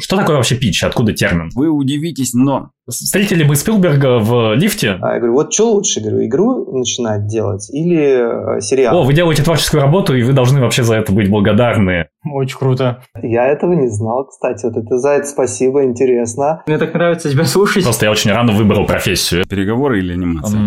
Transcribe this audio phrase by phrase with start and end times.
[0.00, 0.82] Что такое вообще пич?
[0.82, 1.50] Откуда термин?
[1.54, 2.70] Вы удивитесь, но...
[2.88, 4.98] Встретили мы Спилберга в лифте.
[5.00, 8.98] А я говорю, вот что лучше, говорю, игру начинать делать или э, сериал?
[8.98, 12.08] О, вы делаете творческую работу, и вы должны вообще за это быть благодарны.
[12.30, 13.02] Очень круто.
[13.22, 14.66] Я этого не знал, кстати.
[14.66, 16.62] Вот это за это спасибо, интересно.
[16.66, 17.84] Мне так нравится тебя слушать.
[17.84, 19.46] Просто я очень рано выбрал профессию.
[19.48, 20.60] Переговоры или анимация?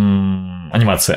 [0.72, 1.17] Анимация.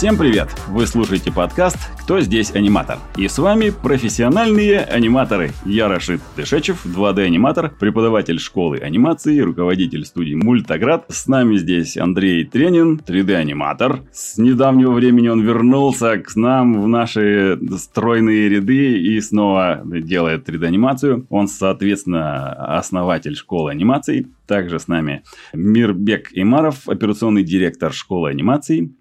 [0.00, 0.48] Всем привет!
[0.68, 5.50] Вы слушаете подкаст «Кто здесь аниматор?» И с вами профессиональные аниматоры.
[5.66, 11.04] Я Рашид Тышечев, 2D-аниматор, преподаватель школы анимации, руководитель студии Мультаград.
[11.10, 14.00] С нами здесь Андрей Тренин, 3D-аниматор.
[14.10, 21.26] С недавнего времени он вернулся к нам в наши стройные ряды и снова делает 3D-анимацию.
[21.28, 24.28] Он, соответственно, основатель школы анимации.
[24.46, 28.94] Также с нами Мирбек Имаров, операционный директор школы анимации.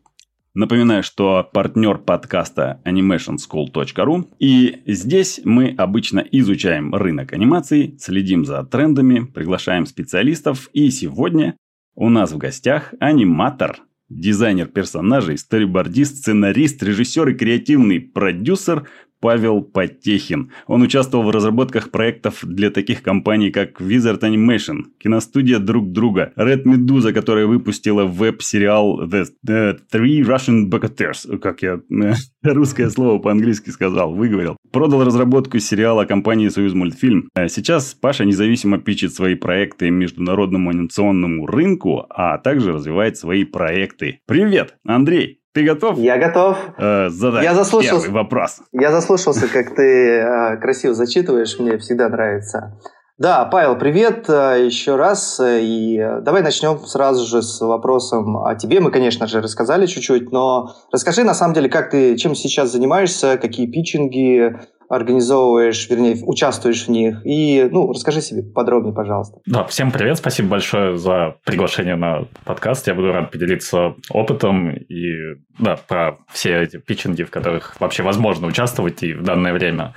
[0.56, 4.28] Напоминаю, что партнер подкаста animationschool.ru.
[4.40, 10.70] И здесь мы обычно изучаем рынок анимации, следим за трендами, приглашаем специалистов.
[10.74, 11.56] И сегодня
[11.94, 13.78] у нас в гостях аниматор,
[14.10, 18.88] дизайнер персонажей, сторибордист, сценарист, режиссер и креативный продюсер
[19.20, 20.52] Павел Потехин.
[20.68, 26.64] Он участвовал в разработках проектов для таких компаний, как Wizard Animation, киностудия друг друга, Red
[26.64, 33.70] Medusa, которая выпустила веб-сериал The, The Three Russian Bucketeers, как я э, русское слово по-английски
[33.70, 34.58] сказал, выговорил.
[34.72, 37.30] Продал разработку сериала компании Союз мультфильм.
[37.36, 44.20] А Сейчас Паша независимо пичет свои проекты международному анимационному рынку, а также развивает свои проекты.
[44.28, 45.39] Привет, Андрей!
[45.54, 45.98] Ты готов?
[45.98, 46.58] Я готов.
[46.78, 48.06] э, задать Я заслушался.
[48.06, 48.62] первый вопрос?
[48.72, 52.80] Я заслушался, как ты э, красиво зачитываешь, мне всегда нравится.
[53.18, 55.40] Да, Павел, привет э, еще раз.
[55.40, 58.80] э, И э, давай начнем сразу же с вопросом о тебе.
[58.80, 63.38] Мы, конечно же, рассказали чуть-чуть, но расскажи на самом деле, как ты, чем сейчас занимаешься,
[63.42, 64.56] какие питчинги
[64.90, 67.22] организовываешь, вернее, участвуешь в них.
[67.24, 69.40] И, ну, расскажи себе подробнее, пожалуйста.
[69.46, 72.88] Да, всем привет, спасибо большое за приглашение на подкаст.
[72.88, 78.48] Я буду рад поделиться опытом и, да, про все эти питчинги, в которых вообще возможно
[78.48, 79.94] участвовать и в данное время.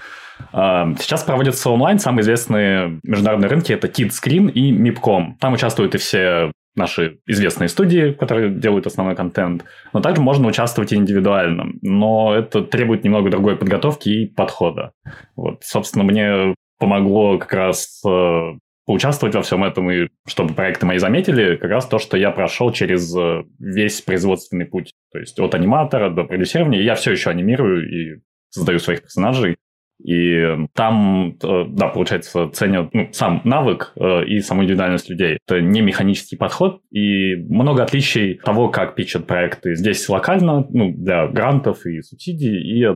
[0.53, 1.99] А, Сейчас проводятся онлайн.
[1.99, 5.35] Самые известные международные рынки– это KidScreen и MIPCOM.
[5.41, 10.93] Там участвуют и все наши известные студии, которые делают основной контент, но также можно участвовать
[10.93, 14.93] и индивидуально, но это требует немного другой подготовки и подхода.
[15.37, 18.53] Вот, собственно, мне помогло как раз э,
[18.87, 22.73] поучаствовать во всем этом и чтобы проекты мои заметили, как раз то, что я прошел
[22.73, 24.93] через э, весь производственный путь.
[25.13, 26.83] То есть от аниматора до продюсирования.
[26.83, 29.57] Я все еще анимирую и создаю своих персонажей.
[30.03, 35.39] И там, э, да, получается, ценят ну, сам навык э, и саму индивидуальность людей.
[35.47, 41.29] Это не механический подход, и много отличий того, как пичат проекты здесь локально, ну, для
[41.29, 42.95] грантов и субсидий, и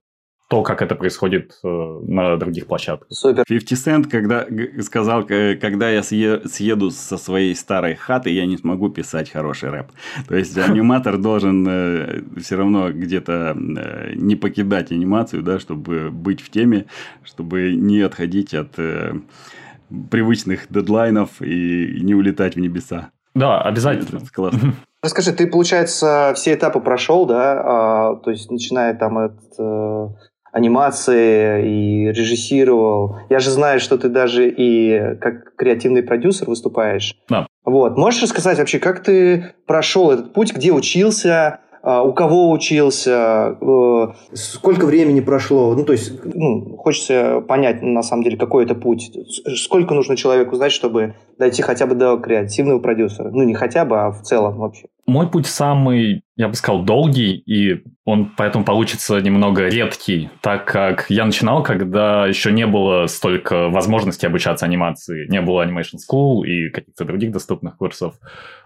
[0.48, 1.68] то, как это происходит э,
[2.06, 3.08] на других площадках.
[3.10, 3.44] Супер.
[3.48, 4.46] 50 Cent когда
[4.82, 9.70] сказал, к- когда я съе- съеду со своей старой хаты, я не смогу писать хороший
[9.70, 9.86] рэп.
[10.28, 11.66] То есть аниматор должен
[12.40, 16.84] все равно где-то э, не покидать анимацию, да, чтобы быть в теме,
[17.24, 19.14] чтобы не отходить от э,
[20.10, 23.10] привычных дедлайнов и не улетать в небеса.
[23.34, 24.18] Да, обязательно.
[24.18, 24.74] Это классно.
[25.02, 27.62] Расскажи, ты, получается, все этапы прошел, да?
[27.64, 30.08] А, то есть, начиная там от э,
[30.56, 33.18] анимации и режиссировал.
[33.28, 37.14] Я же знаю, что ты даже и как креативный продюсер выступаешь.
[37.28, 37.46] Да.
[37.64, 37.98] Вот.
[37.98, 44.06] Можешь рассказать вообще, как ты прошел этот путь, где учился, а, у кого учился, э,
[44.32, 45.74] сколько времени прошло?
[45.74, 49.12] Ну, то есть, ну, хочется понять, на самом деле, какой это путь.
[49.56, 53.30] Сколько нужно человеку знать, чтобы дойти хотя бы до креативного продюсера?
[53.30, 54.86] Ну, не хотя бы, а в целом вообще.
[55.06, 61.06] Мой путь самый, я бы сказал, долгий, и он поэтому получится немного редкий, так как
[61.08, 65.28] я начинал, когда еще не было столько возможностей обучаться анимации.
[65.28, 68.14] Не было Animation School и каких-то других доступных курсов.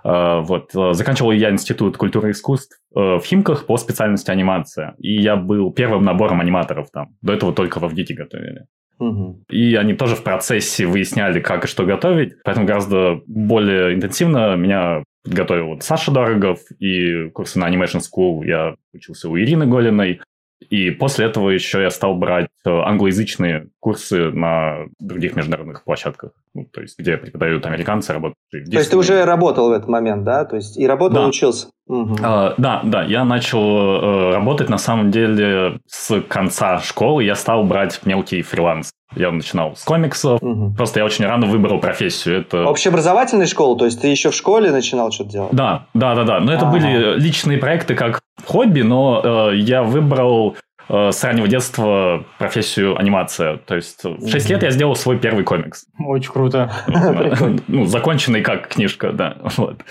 [0.03, 0.75] А, Вот.
[0.75, 4.95] э, Заканчивал я Институт культуры и искусств э, в Химках по специальности анимация.
[4.99, 7.17] И я был первым набором аниматоров там.
[7.21, 8.65] До этого только в Авгите готовили.
[9.49, 12.35] И они тоже в процессе выясняли, как и что готовить.
[12.45, 16.61] Поэтому гораздо более интенсивно меня подготовил вот Саша Дорогов.
[16.79, 20.21] И курсы на Animation School я учился у Ирины Голиной.
[20.69, 26.33] И после этого еще я стал брать э, англоязычные курсы на других международных площадках.
[26.55, 29.89] Ну, то есть, где преподают американцы, работающие в То есть ты уже работал в этот
[29.89, 30.45] момент, да?
[30.45, 31.29] То есть и работал, Да.
[31.29, 31.69] учился.
[31.89, 32.17] Мгм.
[32.23, 37.25] А, да, да, я начал э, работать на самом деле с конца школы.
[37.25, 38.91] Я стал брать мелкий фриланс.
[39.17, 40.41] Я начинал с комиксов.
[40.41, 40.75] Угу.
[40.77, 42.43] Просто я очень рано выбрал профессию.
[42.43, 42.65] Это...
[42.67, 43.77] Общеобразовательная школа?
[43.77, 45.53] То есть ты еще в школе начинал что-то делать?
[45.53, 46.41] Да, да, да, да.
[46.41, 46.73] Но это А-а-а.
[46.73, 50.57] были личные проекты как хобби, но э, я выбрал
[50.91, 53.59] с раннего детства профессию анимация.
[53.59, 55.85] То есть в 6 лет я сделал свой первый комикс.
[55.99, 56.73] Очень круто.
[57.69, 59.37] Ну, законченный как книжка, да.
[59.57, 59.83] Вот.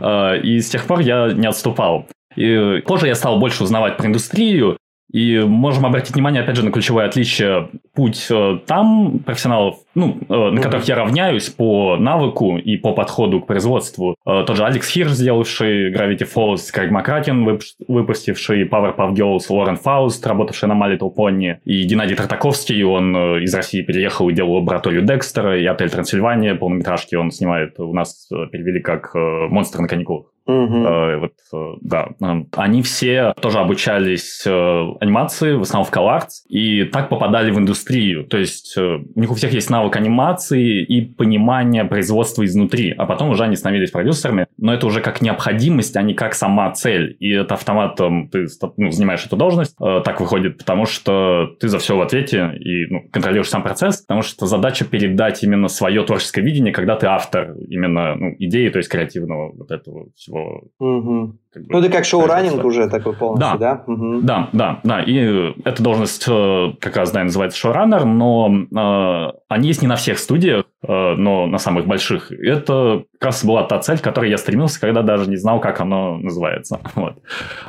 [0.00, 2.06] Э, и с тех пор я не отступал.
[2.34, 4.76] И позже я стал больше узнавать про индустрию,
[5.10, 7.70] и можем обратить внимание, опять же, на ключевое отличие.
[7.98, 13.40] Путь э, там профессионалов, ну, э, на которых я равняюсь по навыку и по подходу
[13.40, 14.14] к производству.
[14.24, 17.58] Э, тот же Алекс Хирш, сделавший Gravity Falls, Крайг Макракен,
[17.88, 23.52] выпустивший Powerpuff Girls, Лорен Фауст, работавший на My Little Pony, и Геннадий Тартаковский, он из
[23.52, 28.80] России переехал и делал лабораторию Декстера, и Отель Трансильвания, полнометражки он снимает, у нас перевели
[28.80, 30.26] как «Монстр на каникулах».
[30.48, 30.76] Угу.
[30.76, 32.08] Э, вот, э, да.
[32.56, 37.87] Они все тоже обучались э, анимации, в основном в CalArts, и так попадали в индустрию.
[38.24, 43.06] То есть э, у них у всех есть навык анимации и понимание производства изнутри, а
[43.06, 47.16] потом уже они становились продюсерами, но это уже как необходимость, а не как сама цель.
[47.20, 48.46] И это автоматом ты
[48.76, 52.86] ну, занимаешь эту должность, э, так выходит, потому что ты за все в ответе и
[52.86, 57.54] ну, контролируешь сам процесс, потому что задача передать именно свое творческое видение, когда ты автор
[57.68, 60.62] именно ну, идеи, то есть креативного вот этого всего его...
[60.78, 61.38] Угу.
[61.52, 63.82] Как бы, ну, это как шоураннинг уже такой полностью, да?
[63.86, 64.20] Да, угу.
[64.20, 65.02] да, да, да.
[65.02, 69.96] И эта должность э, как раз, да, называется шоураннер, но э, они есть не на
[69.96, 72.30] всех студиях, э, но на самых больших.
[72.32, 75.80] Это как раз была та цель, к которой я стремился, когда даже не знал, как
[75.80, 76.80] оно называется.
[76.94, 77.22] Вот.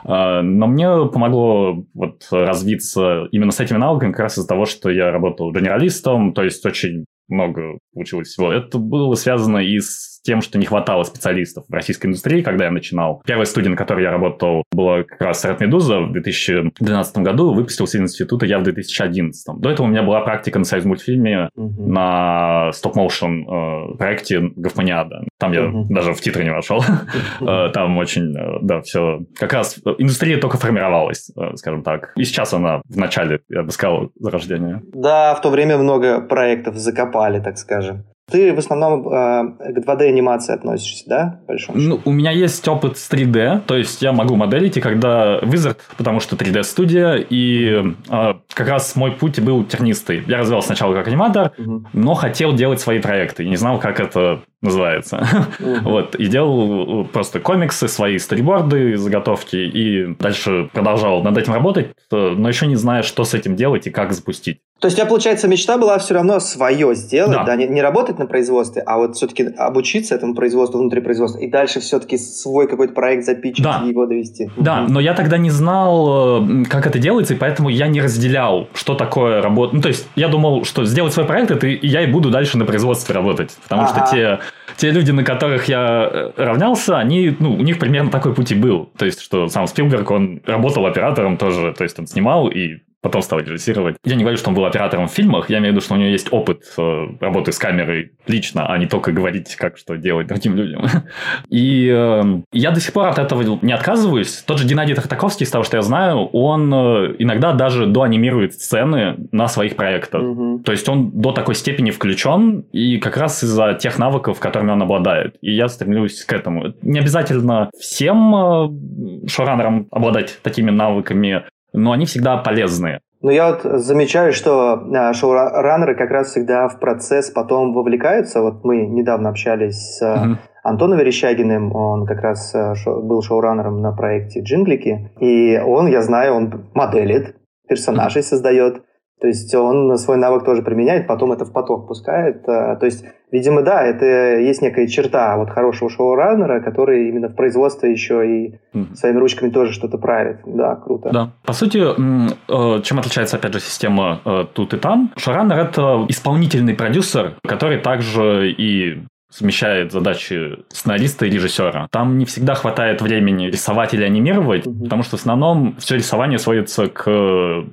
[0.04, 4.90] Э, но мне помогло вот развиться именно с этими навыками как раз из-за того, что
[4.90, 8.52] я работал генералистом, то есть очень много получилось всего.
[8.52, 12.72] Это было связано и с тем, что не хватало специалистов в российской индустрии, когда я
[12.72, 13.22] начинал.
[13.26, 17.98] Первая студия, на которой я работал, была как раз Red Медуза в 2012 году, выпустился
[17.98, 19.60] из института я в 2011.
[19.60, 21.90] До этого у меня была практика на союз мультфильме угу.
[21.90, 25.24] на стоп-моушен э, проекте Гофманиада.
[25.38, 25.94] Там я угу.
[25.94, 26.84] даже в титры не вошел.
[27.42, 29.22] Э, там очень, э, да, все...
[29.38, 32.12] Как раз индустрия только формировалась, скажем так.
[32.16, 34.82] И сейчас она в начале, я бы сказал, зарождения.
[34.94, 38.04] Да, в то время много проектов закопали, так скажем.
[38.32, 41.40] Ты в основном э, к 2D-анимации относишься, да?
[41.48, 45.40] Большому ну, у меня есть опыт с 3D, то есть я могу моделить, и когда
[45.40, 50.24] Wizard, потому что 3D-студия, и э, как раз мой путь был тернистый.
[50.28, 51.86] Я развивался сначала как аниматор, угу.
[51.94, 55.26] но хотел делать свои проекты, и не знал, как это называется.
[55.60, 55.76] Угу.
[55.90, 62.48] вот, и делал просто комиксы, свои сториборды, заготовки, и дальше продолжал над этим работать, но
[62.48, 64.60] еще не зная, что с этим делать и как запустить.
[64.80, 67.82] То есть у тебя, получается, мечта была все равно свое сделать, да, да не, не
[67.82, 72.68] работать на производстве, а вот все-таки обучиться этому производству внутри производства и дальше все-таки свой
[72.68, 73.82] какой-то проект запичить да.
[73.84, 74.50] и его довести.
[74.56, 78.70] Да, но я тогда не знал, э, как это делается, и поэтому я не разделял,
[78.74, 79.76] что такое работа.
[79.76, 82.66] Ну, то есть я думал, что сделать свой проект, это я и буду дальше на
[82.66, 84.06] производстве работать, потому ага.
[84.06, 84.40] что те
[84.78, 88.56] те люди, на которых я э, равнялся, они, ну, у них примерно такой путь и
[88.56, 88.90] был.
[88.98, 93.22] То есть, что сам Спилберг, он работал оператором тоже, то есть, он снимал и потом
[93.22, 93.96] стал режиссировать.
[94.04, 95.98] Я не говорю, что он был оператором в фильмах, я имею в виду, что у
[95.98, 100.28] него есть опыт э, работы с камерой лично, а не только говорить, как что делать
[100.28, 100.86] другим людям.
[101.50, 104.44] И э, я до сих пор от этого не отказываюсь.
[104.46, 109.16] Тот же Геннадий Тартаковский, из того, что я знаю, он э, иногда даже доанимирует сцены
[109.32, 110.22] на своих проектах.
[110.22, 110.60] Угу.
[110.66, 114.82] То есть он до такой степени включен, и как раз из-за тех навыков, которыми он
[114.82, 115.36] обладает.
[115.42, 116.74] И я стремлюсь к этому.
[116.82, 121.44] Не обязательно всем э, шоураннерам обладать такими навыками,
[121.74, 123.02] но они всегда полезные.
[123.22, 128.42] Ну, я вот замечаю, что а, шоураннеры как раз всегда в процесс потом вовлекаются.
[128.42, 130.38] Вот мы недавно общались с uh-huh.
[130.64, 136.36] Антоном Верещагиным, он как раз а, был шоураннером на проекте «Джинглики», и он, я знаю,
[136.36, 137.36] он моделит,
[137.68, 138.26] персонажей uh-huh.
[138.26, 138.84] создает,
[139.22, 142.46] то есть он свой навык тоже применяет, потом это в поток пускает.
[142.46, 144.06] То есть, видимо, да, это
[144.40, 148.60] есть некая черта вот хорошего шоураннера, который именно в производстве еще и
[148.94, 150.40] своими ручками тоже что-то правит.
[150.46, 151.10] Да, круто.
[151.12, 151.32] Да.
[151.46, 155.12] По сути, э, чем отличается, опять же, система э, тут и там?
[155.18, 161.88] Шоураннер– это исполнительный продюсер, который также и совмещает задачи сценариста и режиссера.
[161.92, 164.84] Там не всегда хватает времени рисовать или анимировать, mm-hmm.
[164.84, 167.04] потому что в основном все рисование сводится к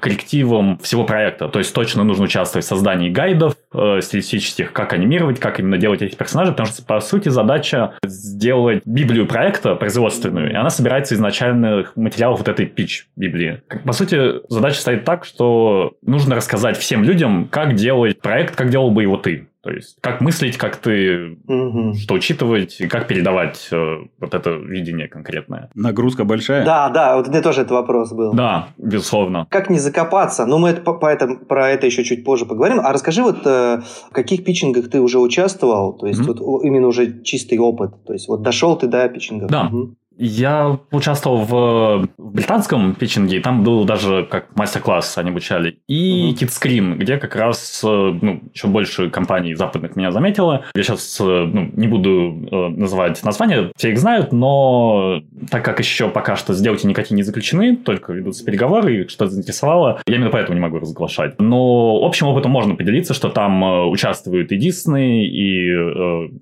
[0.00, 1.48] коррективам всего проекта.
[1.48, 6.02] То есть точно нужно участвовать в создании гайдов э, стилистических, как анимировать, как именно делать
[6.02, 11.20] этих персонажей, потому что, по сути, задача сделать библию проекта производственную, и она собирается из
[11.20, 13.62] начальных материалов вот этой пич библии.
[13.84, 18.90] По сути, задача стоит так, что нужно рассказать всем людям, как делать проект, как делал
[18.90, 19.48] бы его ты.
[19.66, 21.94] То есть, как мыслить, как ты, угу.
[21.94, 25.70] что учитывать, и как передавать э, вот это видение конкретное.
[25.74, 26.64] Нагрузка большая?
[26.64, 28.32] Да, да, вот мне тоже этот вопрос был.
[28.32, 29.48] Да, безусловно.
[29.50, 30.46] Как не закопаться?
[30.46, 32.78] Ну, мы это, по, это, про это еще чуть позже поговорим.
[32.78, 35.94] А расскажи вот, э, в каких питчингах ты уже участвовал?
[35.94, 36.34] То есть, угу.
[36.34, 37.90] вот именно уже чистый опыт.
[38.06, 39.50] То есть, вот дошел ты до питчингов.
[39.50, 39.66] Да.
[39.66, 39.96] Угу.
[40.18, 45.78] Я участвовал в, в британском питчинге, и там был даже как мастер-класс они обучали.
[45.86, 46.34] И mm-hmm.
[46.34, 50.64] KidScreen, где как раз э, ну, еще больше компаний западных меня заметило.
[50.74, 55.20] Я сейчас э, ну, не буду э, называть названия, все их знают, но
[55.50, 60.00] так как еще пока что сделки никакие не заключены, только ведутся переговоры, и что-то заинтересовало,
[60.06, 61.38] я именно поэтому не могу разглашать.
[61.40, 65.70] Но общим опытом можно поделиться, что там участвуют и Disney, и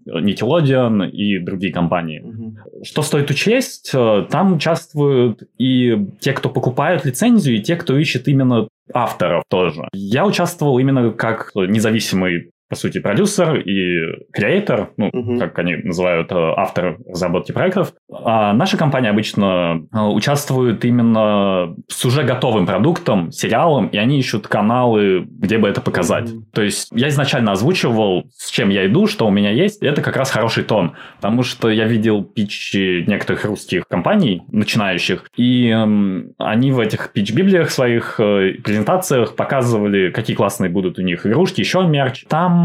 [0.06, 2.22] Nickelodeon, и другие компании.
[2.24, 2.84] Mm-hmm.
[2.84, 3.63] Что стоит учесть?
[3.64, 9.44] Есть, э, там участвуют и те, кто покупают лицензию, и те, кто ищет именно авторов
[9.48, 9.88] тоже.
[9.92, 15.38] Я участвовал именно как независимый по сути, продюсер и креатор, ну, угу.
[15.38, 17.92] как они называют, э, автор разработки проектов.
[18.10, 24.48] А наша компания обычно э, участвует именно с уже готовым продуктом, сериалом, и они ищут
[24.48, 26.30] каналы, где бы это показать.
[26.30, 26.44] Угу.
[26.52, 30.00] То есть я изначально озвучивал, с чем я иду, что у меня есть, и это
[30.00, 36.32] как раз хороший тон, потому что я видел питчи некоторых русских компаний, начинающих, и эм,
[36.38, 41.86] они в этих питч-библиях своих э, презентациях показывали, какие классные будут у них игрушки, еще
[41.86, 42.24] мерч.
[42.28, 42.63] Там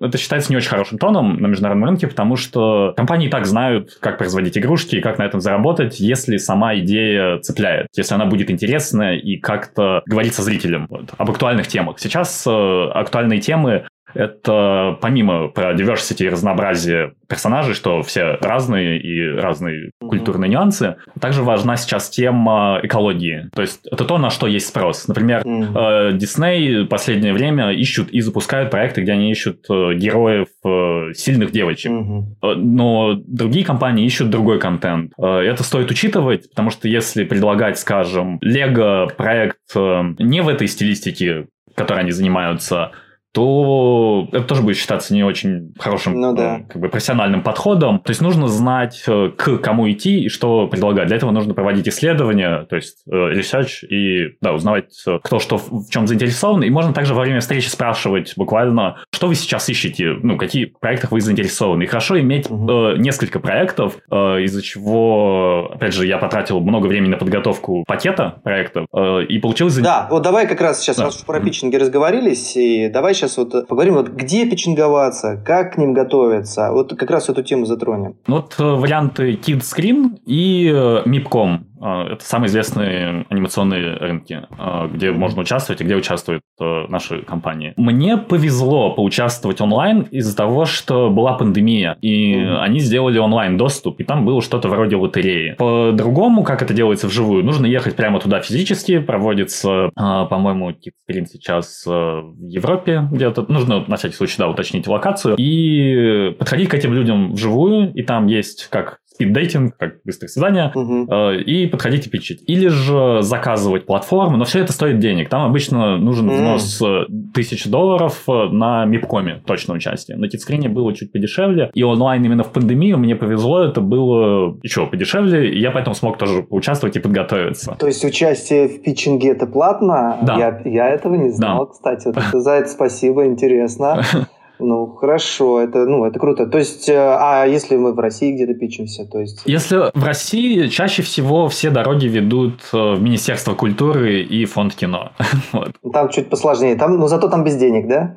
[0.00, 3.98] это считается не очень хорошим тоном на международном рынке, потому что компании и так знают,
[4.00, 8.50] как производить игрушки и как на этом заработать, если сама идея цепляет, если она будет
[8.50, 11.98] интересная и как-то говорить со зрителем вот, об актуальных темах.
[11.98, 13.86] Сейчас э, актуальные темы
[14.18, 20.08] это помимо про diversity и разнообразие персонажей, что все разные и разные mm-hmm.
[20.08, 23.48] культурные нюансы, также важна сейчас тема экологии.
[23.54, 25.06] То есть это то, на что есть спрос.
[25.06, 26.86] Например, mm-hmm.
[26.88, 31.92] Последнее время ищут и запускают проекты, где они ищут э, героев э, сильных девочек.
[31.92, 32.54] Mm-hmm.
[32.56, 35.12] Но другие компании ищут другой контент.
[35.16, 41.46] Это стоит учитывать, потому что если предлагать, скажем, Лего проект не в этой стилистике,
[41.76, 42.90] которой они занимаются,
[43.32, 46.62] то это тоже будет считаться не очень хорошим ну, да.
[46.68, 48.00] как бы, профессиональным подходом.
[48.00, 51.08] То есть нужно знать, э, к кому идти и что предлагать.
[51.08, 55.58] Для этого нужно проводить исследования, то есть э, research и да, узнавать, э, кто что
[55.58, 56.62] в чем заинтересован.
[56.62, 61.12] И можно также во время встречи спрашивать буквально, что вы сейчас ищете, ну, какие проектах
[61.12, 61.82] вы заинтересованы.
[61.82, 62.70] И хорошо иметь угу.
[62.70, 68.40] э, несколько проектов, э, из-за чего, опять же, я потратил много времени на подготовку пакета
[68.42, 69.76] проектов э, и получилось...
[69.76, 71.04] Да, вот давай как раз сейчас, да.
[71.04, 75.78] раз про питчинги разговорились, и давай сейчас вот э, поговорим, вот где пичинговаться, как к
[75.78, 76.70] ним готовиться.
[76.72, 78.16] Вот как раз эту тему затронем.
[78.26, 81.58] Ну вот э, варианты KidScreen и MIPCOM.
[81.80, 87.22] А, это самые известные анимационные рынки, а, где можно участвовать и где участвуют э, наши
[87.22, 87.72] компании.
[87.76, 92.58] Мне повезло поучаствовать онлайн из-за того, что была пандемия, и mm-hmm.
[92.58, 95.54] они сделали онлайн-доступ, и там было что-то вроде лотереи.
[95.58, 101.84] По-другому, как это делается вживую, нужно ехать прямо туда физически, проводится, а, по-моему, Kickstarter сейчас
[101.86, 103.46] э, в Европе где-то.
[103.48, 108.26] Нужно, на всякий случай, да, уточнить локацию, и подходить к этим людям вживую, и там
[108.26, 111.12] есть как спиддейтинг, как быстрое свидание, угу.
[111.12, 112.42] э, и подходить и питчить.
[112.46, 115.28] Или же заказывать платформы, но все это стоит денег.
[115.28, 117.32] Там обычно нужен взнос mm.
[117.34, 120.16] тысяч долларов э, на Мипкоме, точно участие.
[120.16, 124.86] На Титскрине было чуть подешевле, и онлайн именно в пандемию мне повезло, это было еще
[124.86, 127.76] подешевле, и я поэтому смог тоже поучаствовать и подготовиться.
[127.78, 130.18] То есть участие в питчинге это платно?
[130.22, 130.36] Да.
[130.36, 131.72] Я, я этого не знал, да.
[131.72, 132.14] кстати.
[132.14, 134.02] Вот за это спасибо, интересно.
[134.60, 136.46] Ну, хорошо, это, ну, это круто.
[136.46, 139.42] То есть, э, а если мы в России где-то пичемся, то есть...
[139.46, 145.12] Если в России чаще всего все дороги ведут э, в Министерство культуры и фонд кино.
[145.52, 145.70] вот.
[145.92, 148.16] Там чуть посложнее, там, но зато там без денег, да?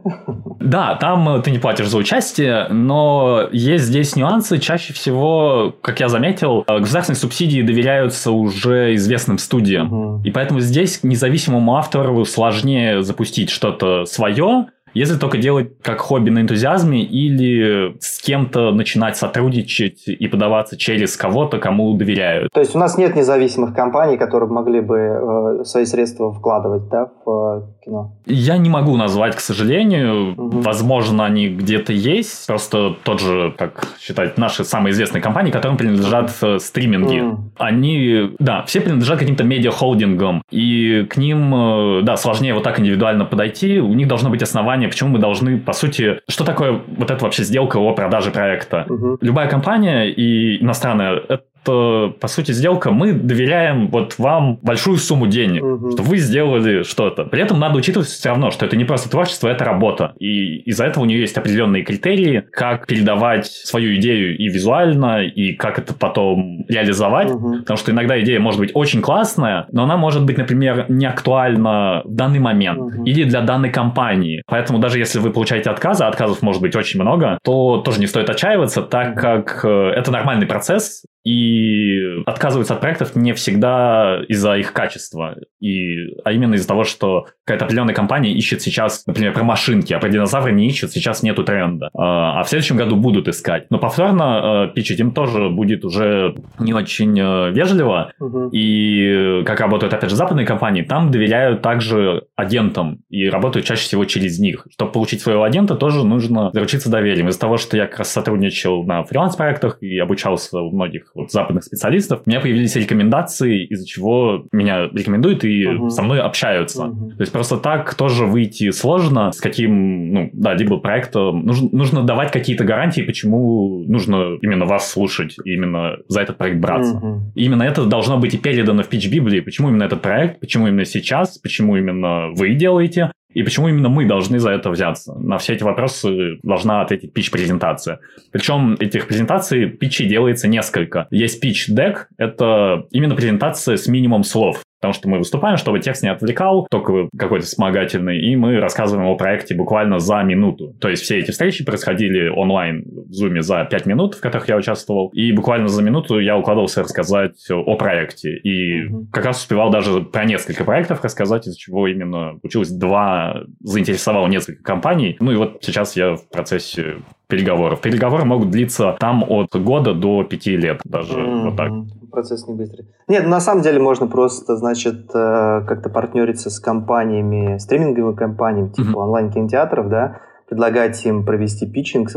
[0.59, 4.57] да, там э, ты не платишь за участие, но есть здесь нюансы.
[4.57, 9.93] Чаще всего, как я заметил, государственные субсидии доверяются уже известным студиям.
[9.93, 10.21] Угу.
[10.23, 16.41] И поэтому здесь независимому автору сложнее запустить что-то свое, если только делать как хобби на
[16.41, 22.51] энтузиазме или с кем-то начинать сотрудничать и подаваться через кого-то, кому доверяют.
[22.53, 27.09] То есть у нас нет независимых компаний, которые могли бы э, свои средства вкладывать да,
[27.25, 28.13] в э, кино?
[28.25, 30.33] Я не могу назвать, к сожалению.
[30.33, 30.61] Угу.
[30.61, 32.47] Возможно, они где-то есть.
[32.47, 37.19] Просто тот же, как считать, наши самые известные компании, которым принадлежат э, стриминги.
[37.19, 37.51] Угу.
[37.57, 40.43] Они, да, все принадлежат каким-то медиа-холдингам.
[40.51, 43.79] И к ним, э, да, сложнее вот так индивидуально подойти.
[43.79, 47.43] У них должно быть основание почему мы должны, по сути, что такое вот эта вообще
[47.43, 48.85] сделка о продаже проекта?
[48.89, 49.17] Угу.
[49.21, 51.21] Любая компания и иностранная,
[51.63, 55.91] по сути, сделка, мы доверяем вот вам большую сумму денег, угу.
[55.91, 57.25] что вы сделали что-то.
[57.25, 60.13] При этом надо учитывать все равно, что это не просто творчество, это работа.
[60.19, 65.53] И из-за этого у нее есть определенные критерии, как передавать свою идею и визуально, и
[65.53, 67.31] как это потом реализовать.
[67.31, 67.59] Угу.
[67.59, 72.01] Потому что иногда идея может быть очень классная, но она может быть, например, не актуальна
[72.05, 73.03] в данный момент угу.
[73.03, 74.41] или для данной компании.
[74.47, 78.07] Поэтому даже если вы получаете отказы, а отказов может быть очень много, то тоже не
[78.07, 84.55] стоит отчаиваться, так как э, это нормальный процесс, и отказываются от проектов не всегда из-за
[84.55, 89.43] их качества, и, а именно из-за того, что какая-то определенная компания ищет сейчас, например, про
[89.43, 91.89] машинки, а про динозавры не ищет, сейчас нету тренда.
[91.93, 93.67] А, а в следующем году будут искать.
[93.69, 98.13] Но повторно э, пичить им тоже будет уже не очень э, вежливо.
[98.19, 98.49] Угу.
[98.51, 104.05] И как работают, опять же, западные компании, там доверяют также агентам и работают чаще всего
[104.05, 104.67] через них.
[104.71, 107.27] Чтобы получить своего агента, тоже нужно заручиться доверием.
[107.29, 111.63] Из-за того, что я как раз сотрудничал на фриланс-проектах и обучался у многих вот западных
[111.63, 115.89] специалистов, у меня появились рекомендации, из-за чего меня рекомендуют и угу.
[115.89, 116.85] со мной общаются.
[116.85, 117.11] Угу.
[117.11, 121.45] То есть просто так тоже выйти сложно, с каким, ну, да, либо проектом.
[121.45, 127.01] Нужно, нужно давать какие-то гарантии, почему нужно именно вас слушать, именно за этот проект браться.
[127.35, 130.85] И именно это должно быть и передано в пич-библии, почему именно этот проект, почему именно
[130.85, 135.13] сейчас, почему именно вы делаете, и почему именно мы должны за это взяться?
[135.13, 137.99] На все эти вопросы должна ответить пич-презентация.
[138.31, 141.07] Причем этих презентаций питчей делается несколько.
[141.11, 144.61] Есть питч-дек, это именно презентация с минимум слов.
[144.81, 149.15] Потому что мы выступаем, чтобы текст не отвлекал, только какой-то вспомогательный, и мы рассказываем о
[149.15, 150.73] проекте буквально за минуту.
[150.81, 154.57] То есть все эти встречи происходили онлайн в Zoom за 5 минут, в которых я
[154.57, 158.37] участвовал, и буквально за минуту я укладывался рассказать о проекте.
[158.37, 159.05] И mm-hmm.
[159.11, 164.63] как раз успевал даже про несколько проектов рассказать, из чего именно училось два, заинтересовал несколько
[164.63, 165.15] компаний.
[165.19, 166.95] Ну и вот сейчас я в процессе
[167.27, 167.81] переговоров.
[167.81, 171.19] Переговоры могут длиться там от года до пяти лет даже.
[171.19, 171.43] Mm-hmm.
[171.43, 171.71] Вот так
[172.11, 172.87] процесс не быстрый.
[173.07, 178.89] Нет, на самом деле можно просто, значит, э, как-то партнериться с компаниями, стриминговыми компаниями, типа
[178.89, 179.01] mm-hmm.
[179.01, 182.09] онлайн-кинотеатров, да, предлагать им провести питчинг,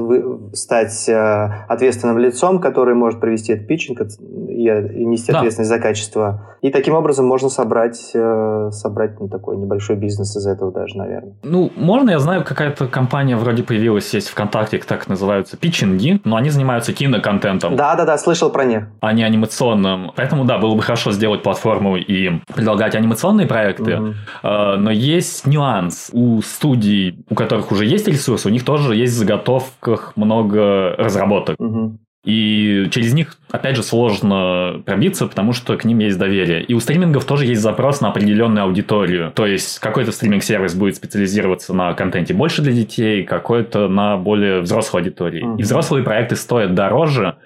[0.55, 5.38] стать э, ответственным лицом, который может провести этот питчинг и, и нести да.
[5.38, 6.57] ответственность за качество.
[6.61, 11.35] И таким образом можно собрать, э, собрать ну, такой небольшой бизнес из этого даже, наверное.
[11.45, 16.50] Ну, можно, я знаю, какая-то компания вроде появилась, есть ВКонтакте, так называются, питчинги, но они
[16.50, 17.76] занимаются киноконтентом.
[17.76, 18.88] Да-да-да, слышал про них.
[19.00, 20.11] А не анимационным.
[20.17, 24.14] Поэтому, да, было бы хорошо сделать платформу и предлагать анимационные проекты, угу.
[24.43, 26.11] но есть нюанс.
[26.12, 30.95] У студий, у которых уже есть ресурсы, ресурсы, у них тоже есть в заготовках много
[30.97, 31.57] разработок.
[31.59, 31.99] Угу.
[32.25, 36.65] И через них, опять же, сложно пробиться, потому что к ним есть доверие.
[36.65, 39.31] И у стримингов тоже есть запрос на определенную аудиторию.
[39.35, 45.01] То есть какой-то стриминг-сервис будет специализироваться на контенте больше для детей, какой-то на более взрослой
[45.01, 45.45] аудитории.
[45.45, 45.59] Uh-huh.
[45.59, 47.37] И взрослые проекты стоят дороже,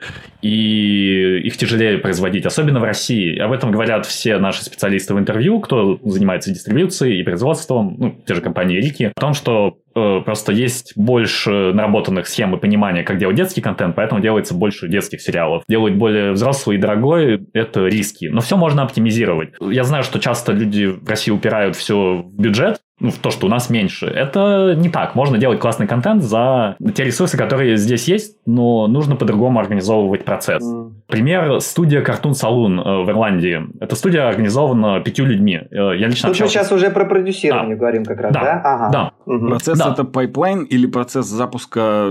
[0.42, 3.38] и их тяжелее производить, особенно в России.
[3.38, 8.34] Об этом говорят все наши специалисты в интервью, кто занимается дистрибьюцией и производством, ну, те
[8.34, 13.18] же компании Рики, о том, что э, просто есть больше наработанных схем и понимания, как
[13.18, 15.64] делать детский контент, поэтому делается больше детских сериалов.
[15.68, 18.26] Делать более взрослый и дорогой– это риски.
[18.26, 19.50] Но все можно оптимизировать.
[19.60, 23.46] Я знаю, что часто люди в России упирают все в бюджет, ну, в то, что
[23.46, 24.06] у нас меньше.
[24.06, 25.14] Это не так.
[25.14, 30.64] Можно делать классный контент за те ресурсы, которые здесь есть, но нужно по-другому организовывать процесс.
[30.64, 30.92] Mm.
[31.06, 33.60] Пример студия Cartoon Saloon э, в Ирландии.
[33.78, 35.60] Эта студия организована пятью людьми.
[35.70, 36.44] Э, я лично Тут общался...
[36.44, 37.80] мы сейчас уже про продюсирование да.
[37.80, 38.40] говорим как раз, да?
[38.40, 38.62] Да.
[38.64, 38.90] Ага.
[38.90, 39.12] да.
[39.26, 39.48] Угу.
[39.48, 39.92] Процесс да.
[39.92, 42.08] это пайплайн или процесс запуска,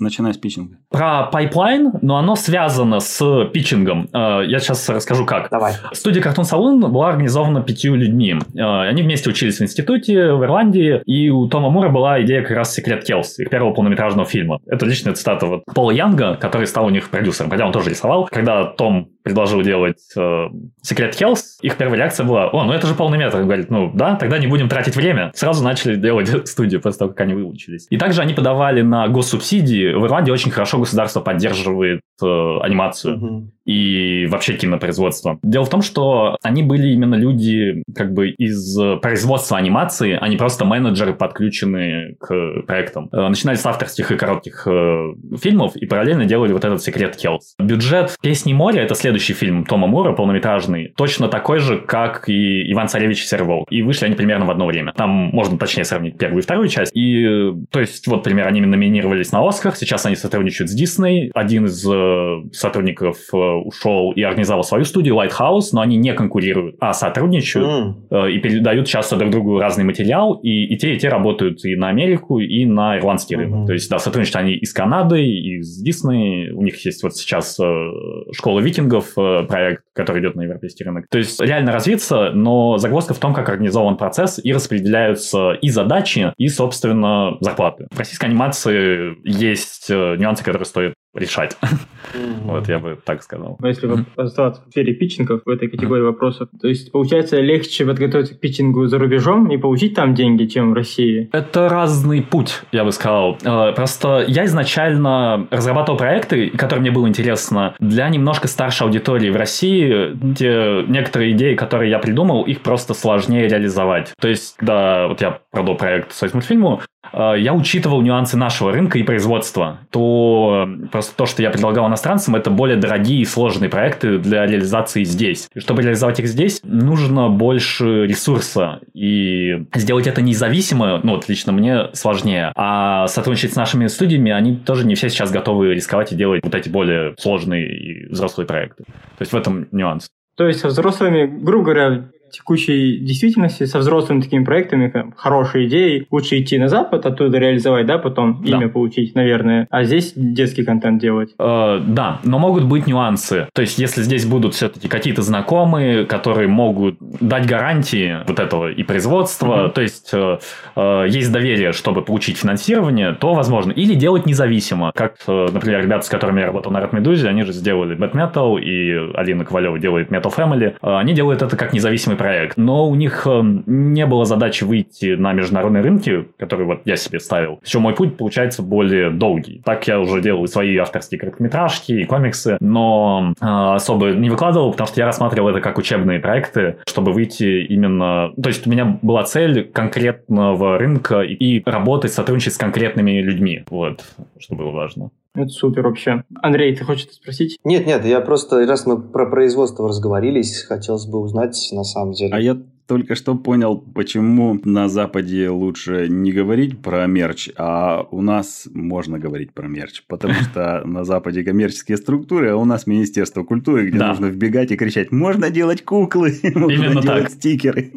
[0.00, 0.78] начиная с питчинга?
[0.90, 4.08] Про пайплайн, но оно связано с питчингом.
[4.12, 5.50] Э, я сейчас расскажу как.
[5.50, 5.74] Давай.
[5.92, 8.36] Студия Cartoon Saloon была организована пятью людьми.
[8.56, 12.74] Они вместе учились в институте, в Ирландии, и у Тома Мура была идея как раз
[12.74, 14.58] «Секрет Келс», их первого полнометражного фильма.
[14.66, 18.26] Это личная цитата вот Пола Янга, который стал у них продюсером, хотя он тоже рисовал.
[18.26, 22.86] Когда Том предложил делать э, Secret of Kells, их первая реакция была, о, ну это
[22.86, 23.38] же полный метр.
[23.38, 25.30] Он говорит, ну да, тогда не будем тратить время.
[25.34, 27.86] Сразу начали делать студию после того, как они выучились.
[27.90, 29.94] И также они подавали на госсубсидии.
[29.94, 33.16] В Ирландии очень хорошо государство поддерживает э, анимацию.
[33.16, 33.50] Угу.
[33.66, 35.38] И вообще кинопроизводство.
[35.42, 40.36] Дело в том, что они были именно люди как бы из производства анимации, а не
[40.36, 43.08] просто менеджеры, подключенные к проектам.
[43.12, 47.40] Э, начинали с авторских и коротких э, фильмов и параллельно делали вот этот Secret Health.
[47.58, 52.70] Бюджет «Песни моря»— это следующий следующий фильм Тома Мура, полнометражный, точно такой же, как и
[52.70, 53.66] Иван Царевич и Сервол.
[53.68, 54.92] И вышли они примерно в одно время.
[54.96, 56.92] Там можно точнее сравнить первую и вторую часть.
[56.94, 61.32] И, то есть, вот, пример, они номинировались на Оскар, сейчас они сотрудничают с Дисней.
[61.34, 66.76] Один из э, сотрудников э, ушел и организовал свою студию Lighthouse, но они не конкурируют,
[66.78, 68.26] а сотрудничают mm.
[68.28, 71.74] э, и передают часто друг другу разный материал, и, и те, и те работают и
[71.74, 73.38] на Америку, и на ирландский mm-hmm.
[73.38, 73.66] рынок.
[73.66, 76.50] То есть, да, сотрудничают они и с Канадой, и с Дисней.
[76.52, 77.86] У них есть вот сейчас э,
[78.32, 81.06] школа викингов, шагов э, проект, который идет на европейский рынок.
[81.10, 86.32] То есть реально развиться, но загвоздка в том, как организован процесс и распределяются и задачи,
[86.36, 87.86] и, собственно, зарплаты.
[87.90, 91.56] В российской анимации есть э, нюансы, которые стоит решать.
[91.60, 92.40] Mm-hmm.
[92.44, 93.56] Вот я бы так сказал.
[93.60, 94.04] Но если mm-hmm.
[94.16, 96.06] оставаться в сфере питчингов, в этой категории mm-hmm.
[96.06, 100.70] вопросов, то есть получается легче подготовиться к питчингу за рубежом и получить там деньги, чем
[100.70, 101.28] в России?
[101.32, 103.38] Это разный путь, я бы сказал.
[103.44, 109.36] Э, просто я изначально разрабатывал проекты, которые мне было интересно, для немножко старшей аудитории в
[109.36, 114.12] России, где некоторые идеи, которые я придумал, их просто сложнее реализовать.
[114.20, 118.98] То есть, когда вот я продал проект «Союз мультфильму», э, я учитывал нюансы нашего рынка
[118.98, 124.18] и производства, то просто то, что я предлагал иностранцам, это более дорогие и сложные проекты
[124.18, 125.48] для реализации здесь.
[125.54, 128.80] И чтобы реализовать их здесь, нужно больше ресурса.
[128.94, 132.52] И сделать это независимо, ну, вот лично мне сложнее.
[132.56, 136.54] А сотрудничать с нашими студиями, они тоже не все сейчас готовы рисковать и делать вот
[136.54, 138.84] эти более сложные и взрослые проекты.
[138.84, 140.08] То есть в этом нюанс.
[140.36, 146.06] То есть со взрослыми, грубо говоря, текущей действительности со взрослыми такими проектами, как хорошие идеи,
[146.10, 148.56] лучше идти на Запад, оттуда реализовать, да, потом да.
[148.56, 151.30] имя получить, наверное, а здесь детский контент делать.
[151.38, 153.48] Э, да, но могут быть нюансы.
[153.54, 158.82] То есть, если здесь будут все-таки какие-то знакомые, которые могут дать гарантии вот этого и
[158.82, 159.72] производства, mm-hmm.
[159.72, 160.38] то есть э,
[160.76, 163.72] э, есть доверие, чтобы получить финансирование, то возможно.
[163.72, 167.42] Или делать независимо, как, э, например, ребята, с которыми я работал на Red Medusa, они
[167.42, 170.74] же сделали Bad Metal, и Алина Ковалева делает Metal Family.
[170.82, 175.14] Э, они делают это как независимый проект, но у них эм, не было задачи выйти
[175.14, 177.60] на международные рынки, которые вот я себе ставил.
[177.62, 179.62] Все, мой путь получается более долгий.
[179.64, 184.88] Так я уже делал свои авторские короткометражки и комиксы, но э, особо не выкладывал, потому
[184.88, 188.32] что я рассматривал это как учебные проекты, чтобы выйти именно...
[188.40, 193.64] То есть у меня была цель конкретного рынка и, и работать, сотрудничать с конкретными людьми.
[193.70, 194.04] Вот,
[194.38, 195.10] что было важно.
[195.34, 196.24] Это супер вообще.
[196.42, 197.58] Андрей, ты хочешь спросить?
[197.64, 202.34] Нет, нет, я просто, раз мы про производство разговорились, хотелось бы узнать на самом деле.
[202.34, 202.58] А я
[202.90, 209.20] только что понял, почему на Западе лучше не говорить про мерч, а у нас можно
[209.20, 210.02] говорить про мерч.
[210.08, 214.08] Потому что на Западе коммерческие структуры, а у нас Министерство культуры, где да.
[214.08, 217.92] нужно вбегать и кричать, можно делать куклы, можно делать стикеры.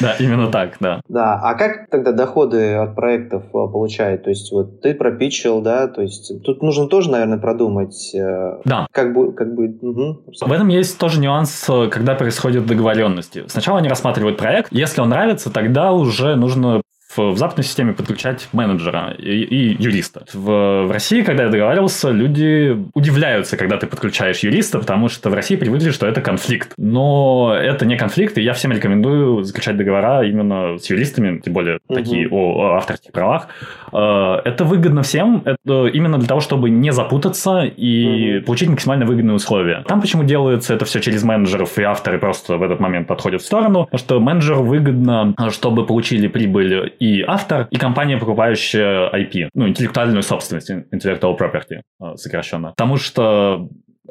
[0.00, 1.00] Да, именно так, да.
[1.08, 4.24] Да, а как тогда доходы от проектов э, получают?
[4.24, 8.14] То есть, вот ты пропичил, да, то есть, тут нужно тоже, наверное, продумать.
[8.14, 8.86] Э, да.
[8.92, 9.66] Как бы, как бы...
[9.66, 10.32] Угу.
[10.46, 13.44] В этом есть тоже нюанс, э, когда происходят договоренности.
[13.48, 14.72] Сначала они рассматривают проект.
[14.72, 16.82] Если он нравится, тогда уже нужно
[17.16, 20.24] в, в западной системе подключать менеджера и, и юриста.
[20.32, 25.34] В, в России, когда я договаривался, люди удивляются, когда ты подключаешь юриста, потому что в
[25.34, 26.72] России привыкли, что это конфликт.
[26.76, 31.80] Но это не конфликт, и я всем рекомендую заключать договора именно с юристами, тем более
[31.88, 31.94] угу.
[31.94, 33.48] такие о, о авторских правах.
[33.92, 38.46] Э, это выгодно всем, это именно для того, чтобы не запутаться и угу.
[38.46, 39.84] получить максимально выгодные условия.
[39.88, 43.46] Там почему делается это все через менеджеров, и авторы просто в этот момент отходят в
[43.46, 49.66] сторону, потому что менеджеру выгодно, чтобы получили прибыль и автор, и компания, покупающая IP, ну,
[49.66, 52.70] интеллектуальную собственность, intellectual property, э, сокращенно.
[52.76, 53.68] Потому что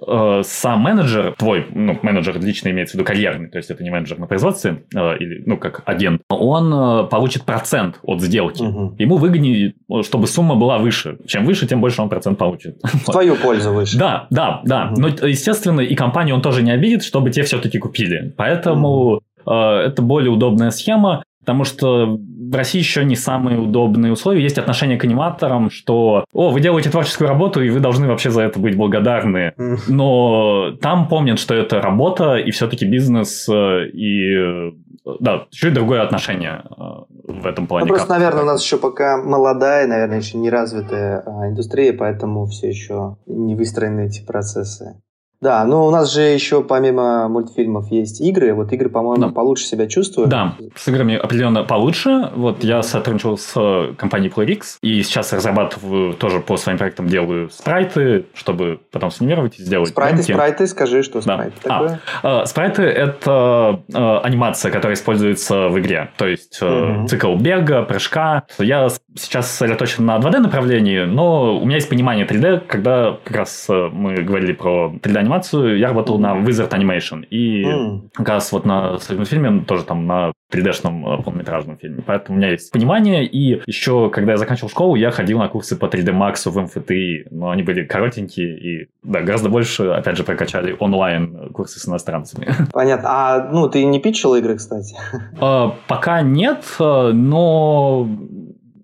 [0.08, 3.92] э, сам менеджер, твой ну, менеджер лично имеется в виду карьерный, то есть это не
[3.92, 8.64] менеджер на производстве, э, или, ну, как агент, он э, получит процент от сделки.
[8.64, 8.96] Угу.
[8.98, 11.20] Ему выгоднее, чтобы сумма была выше.
[11.28, 12.80] Чем выше, тем больше он процент получит.
[12.82, 14.00] В твою пользу выше.
[14.00, 14.90] Да, да, да.
[14.92, 15.00] Угу.
[15.00, 18.34] Но, естественно, и компанию он тоже не обидит, чтобы те все-таки купили.
[18.36, 19.22] Поэтому угу.
[19.46, 19.54] э,
[19.86, 24.44] это более удобная схема, потому что в России еще не самые удобные условия.
[24.44, 28.44] Есть отношение к аниматорам, что «О, вы делаете творческую работу, и вы должны вообще за
[28.44, 29.54] это быть благодарны».
[29.88, 34.76] Но там помнят, что это работа, и все-таки бизнес, э, и
[35.20, 36.84] да, чуть другое отношение э,
[37.24, 37.88] в этом плане.
[37.88, 42.68] Ну, просто, наверное, у нас еще пока молодая, наверное, еще не развитая индустрия, поэтому все
[42.68, 45.02] еще не выстроены эти процессы.
[45.42, 48.54] Да, но у нас же еще помимо мультфильмов есть игры.
[48.54, 49.32] Вот игры, по-моему, да.
[49.32, 50.30] получше себя чувствуют.
[50.30, 52.30] Да, с играми определенно получше.
[52.36, 57.50] Вот я сотрудничал с э, компанией PlayRix, и сейчас разрабатываю тоже по своим проектам делаю
[57.50, 60.32] спрайты, чтобы потом санимировать и сделать Спрайты, демки.
[60.34, 61.70] спрайты, скажи, что спрайты да.
[61.70, 62.00] такое?
[62.22, 66.10] А, э, спрайты— это э, анимация, которая используется в игре.
[66.18, 68.44] То есть э, цикл бега, прыжка.
[68.58, 73.68] Я сейчас сосредоточен на 2D направлении, но у меня есть понимание 3D, когда как раз
[73.70, 77.26] э, мы говорили про 3D анимацию, я работал на Wizard Animation.
[77.30, 78.10] И mm.
[78.14, 82.04] как раз вот на своем фильме, тоже там на 3D-шном э, полнометражном фильме.
[82.06, 83.26] Поэтому у меня есть понимание.
[83.26, 87.28] И еще, когда я заканчивал школу, я ходил на курсы по 3D Max в МФТИ.
[87.32, 92.50] Но они были коротенькие и да, гораздо больше, опять же, прокачали онлайн курсы с иностранцами.
[92.74, 93.10] Понятно.
[93.10, 94.96] А ну ты не питчил игры, кстати?
[95.40, 98.10] А, пока нет, э, но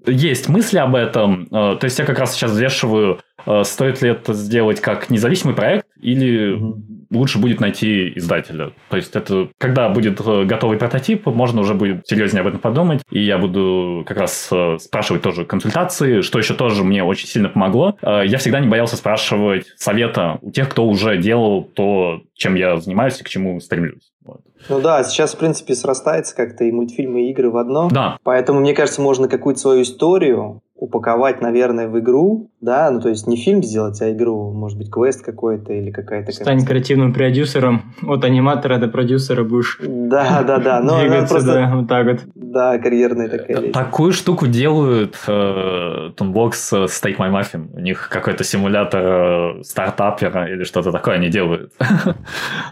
[0.05, 1.47] есть мысли об этом.
[1.51, 3.19] Э, то есть я как раз сейчас взвешиваю,
[3.63, 8.71] стоит ли это сделать как независимый проект или угу лучше будет найти издателя.
[8.89, 13.01] То есть это, когда будет э, готовый прототип, можно уже будет серьезнее об этом подумать,
[13.09, 17.49] и я буду как раз э, спрашивать тоже консультации, что еще тоже мне очень сильно
[17.49, 17.97] помогло.
[18.01, 22.77] Э, я всегда не боялся спрашивать совета у тех, кто уже делал то, чем я
[22.77, 24.11] занимаюсь и к чему стремлюсь.
[24.23, 24.41] Вот.
[24.69, 27.89] Ну да, сейчас, в принципе, срастается как-то и мультфильмы, и игры в одно.
[27.91, 28.17] Да.
[28.23, 33.27] Поэтому, мне кажется, можно какую-то свою историю упаковать, наверное, в игру, да, ну то есть
[33.27, 36.33] не фильм сделать, а игру, может быть, квест какой-то или какая-то...
[36.33, 41.53] Стань креативным продюсером, от аниматора до продюсера будешь Да, да, да, но двигаться, просто...
[41.53, 42.19] да, вот так вот.
[42.35, 43.73] Да, карьерная такая лестница.
[43.73, 46.51] Такую штуку делают э, Toonbox
[46.87, 47.69] Stake My Muffin.
[47.73, 51.71] У них какой-то симулятор э, стартапера или что-то такое они делают.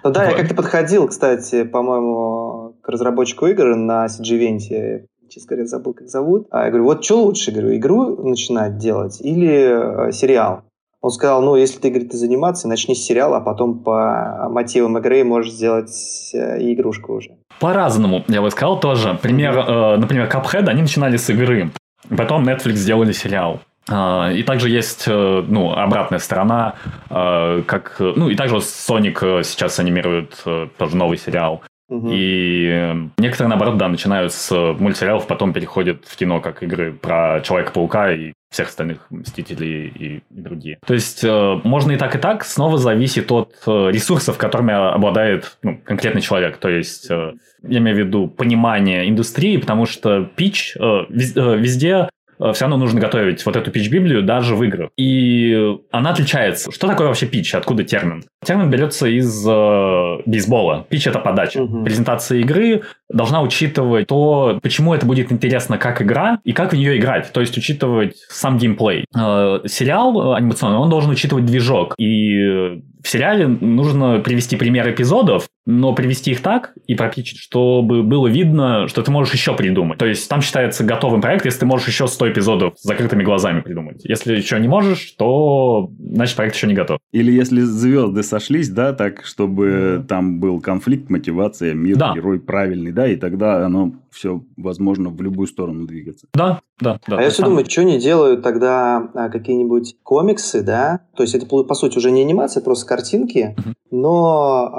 [0.03, 5.93] Ну да, я как-то подходил, кстати, по-моему, к разработчику игр на CG-венте честно говоря, забыл,
[5.93, 6.47] как зовут.
[6.51, 10.63] А я говорю, вот что лучше, говорю, игру начинать делать или э, сериал?
[11.01, 14.97] Он сказал, ну, если ты, говорит, из анимации, начни с сериала, а потом по мотивам
[14.99, 17.31] игры можешь сделать э, игрушку уже.
[17.59, 19.17] По-разному, я бы сказал тоже.
[19.21, 21.71] Пример, э, например, Cuphead, они начинали с игры.
[22.15, 23.59] Потом Netflix сделали сериал.
[23.89, 26.75] Uh, и также есть, uh, ну, обратная сторона,
[27.09, 30.41] как, ну, и также Sonic сейчас анимирует
[30.77, 31.61] тоже новый сериал.
[31.89, 38.13] И некоторые, наоборот, да, начинают с мультсериалов, потом переходят в кино, как игры про Человека-паука
[38.13, 40.77] и всех остальных Мстителей и, другие.
[40.85, 42.45] То есть э, можно и так, и так.
[42.45, 46.57] Снова зависит от э, ресурсов, которыми обладает ну, конкретный человек.
[46.57, 52.09] То есть э, я имею в виду понимание индустрии, потому что пич э, э, везде
[52.22, 54.89] Э, все равно нужно готовить вот эту пич-библию даже в играх.
[54.97, 56.71] И она отличается.
[56.71, 57.55] Что такое вообще пич?
[57.55, 58.23] Откуда термин?
[58.43, 60.85] Термин берется из э, бейсбола.
[60.89, 61.61] Пич– это подача.
[61.61, 61.83] Угу.
[61.83, 66.97] Презентация игры должна учитывать то, почему это будет интересно как игра и как в нее
[66.97, 67.31] играть.
[67.31, 69.05] То есть учитывать сам геймплей.
[69.15, 71.95] Э, сериал анимационный, он должен учитывать движок.
[71.97, 78.27] И в сериале нужно привести пример эпизодов, но привести их так и пропичить, чтобы было
[78.27, 79.97] видно, что ты можешь еще придумать.
[79.97, 83.61] То есть там считается готовым проект, если ты можешь еще 100 эпизодов с закрытыми глазами
[83.61, 84.01] придумать.
[84.03, 86.99] Если еще не можешь, то значит проект еще не готов.
[87.11, 92.13] Или если звезды сошлись, да, так, чтобы там был конфликт, мотивация, мир, да.
[92.13, 96.27] герой правильный, да, и тогда оно все возможно в любую сторону двигаться.
[96.33, 97.17] Да, да, да.
[97.17, 101.01] А я все думаю, что не делают тогда а, какие-нибудь комиксы, да?
[101.15, 103.73] То есть это, по сути, уже не анимация, просто картинки, uh-huh.
[103.91, 104.71] но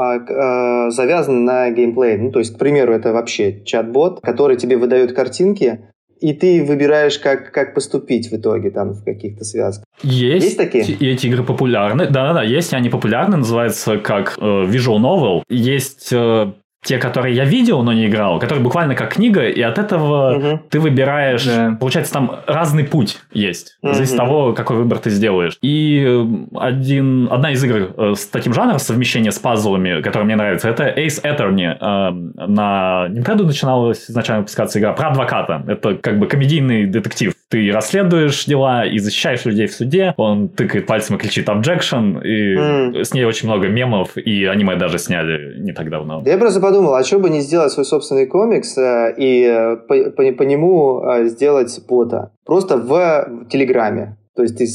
[0.74, 2.18] а, завязаны на геймплей.
[2.18, 5.80] Ну, то есть, к примеру, это вообще чат-бот, который тебе выдает картинки,
[6.20, 9.84] и ты выбираешь, как, как поступить в итоге там в каких-то связках.
[10.02, 10.44] Есть.
[10.44, 10.84] Есть такие?
[10.84, 12.06] И эти игры популярны.
[12.06, 15.42] Да-да-да, есть, они популярны, называются как э, Visual Novel.
[15.48, 16.52] Есть э,
[16.84, 20.60] те, которые я видел, но не играл, которые буквально как книга, и от этого угу.
[20.70, 21.76] ты выбираешь, да.
[21.80, 23.94] получается, там разный путь есть, угу.
[23.94, 25.56] зависит от того, какой выбор ты сделаешь.
[25.62, 26.24] И э,
[26.58, 30.84] один, одна из игр э, с таким жанром, совмещение с пазлами, которая мне нравится, это
[30.84, 31.76] Ace Attorney.
[31.80, 32.10] Э,
[32.46, 35.64] на Nintendo начиналась изначально выпускаться игра про адвоката.
[35.66, 37.32] Это как бы комедийный детектив.
[37.50, 42.56] Ты расследуешь дела и защищаешь людей в суде, он тыкает пальцем и кричит objection, и
[42.56, 43.04] mm.
[43.04, 46.22] с ней очень много мемов, и аниме даже сняли не так давно.
[46.26, 50.10] Я просто подумал, а что бы не сделать свой собственный комикс э, и э, по,
[50.10, 52.32] по, по нему э, сделать бота?
[52.44, 54.16] Просто в Телеграме.
[54.34, 54.66] То есть ты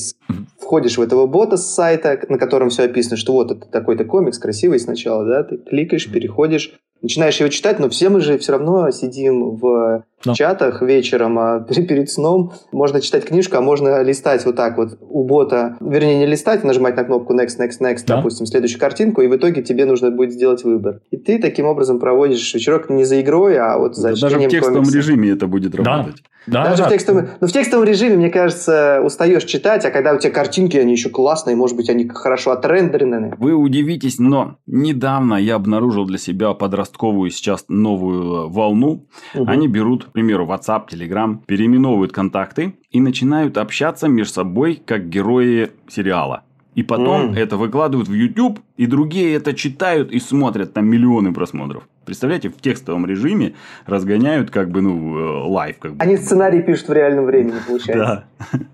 [0.58, 4.40] входишь в этого бота с сайта, на котором все описано, что вот это такой-то комикс,
[4.40, 8.92] красивый сначала, да, ты кликаешь, переходишь, начинаешь его читать, но все мы же все равно
[8.92, 10.34] сидим в да.
[10.34, 15.24] чатах вечером, а перед сном можно читать книжку, а можно листать вот так вот у
[15.24, 18.18] бота, вернее, не листать, а нажимать на кнопку next, next, next, да.
[18.18, 21.02] допустим, следующую картинку, и в итоге тебе нужно будет сделать выбор.
[21.12, 24.48] И ты таким образом проводишь вечерок не за игрой, а вот за да, Даже в
[24.48, 24.98] текстовом комикса.
[24.98, 26.16] режиме это будет работать.
[26.16, 26.30] Да.
[26.50, 26.90] Да, Даже да.
[26.90, 30.78] В текстовом, ну, в текстовом режиме, мне кажется, устаешь читать, а когда у тебя картинки,
[30.78, 33.34] они еще классные, может быть, они хорошо отрендерены.
[33.38, 39.08] Вы удивитесь, но недавно я обнаружил для себя подростковую сейчас новую волну.
[39.36, 39.46] Угу.
[39.48, 45.72] Они берут, к примеру, WhatsApp, Telegram, переименовывают контакты и начинают общаться между собой как герои
[45.88, 46.44] сериала.
[46.76, 47.38] И потом mm.
[47.38, 51.84] это выкладывают в YouTube, и другие это читают и смотрят, там миллионы просмотров.
[52.10, 53.54] Представляете, в текстовом режиме
[53.86, 55.78] разгоняют как бы, ну, э, live.
[55.78, 56.04] Как бы.
[56.04, 58.24] Они сценарий пишут в реальном времени, получается.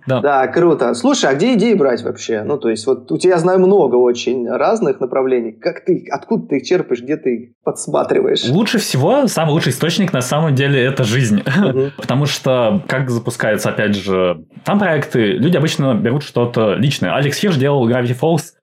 [0.07, 0.21] Да.
[0.21, 0.93] Да, круто.
[0.93, 2.43] Слушай, а где идеи брать вообще?
[2.43, 5.51] Ну, то есть, вот у тебя, я знаю, много очень разных направлений.
[5.51, 8.47] Как ты, откуда ты их черпаешь, где ты их подсматриваешь?
[8.47, 11.43] Лучше всего, самый лучший источник на самом деле это жизнь.
[11.97, 17.13] Потому что, как запускаются, опять же, там проекты, люди обычно берут что-то личное.
[17.13, 18.54] Алекс Хирш делал Gravity Falls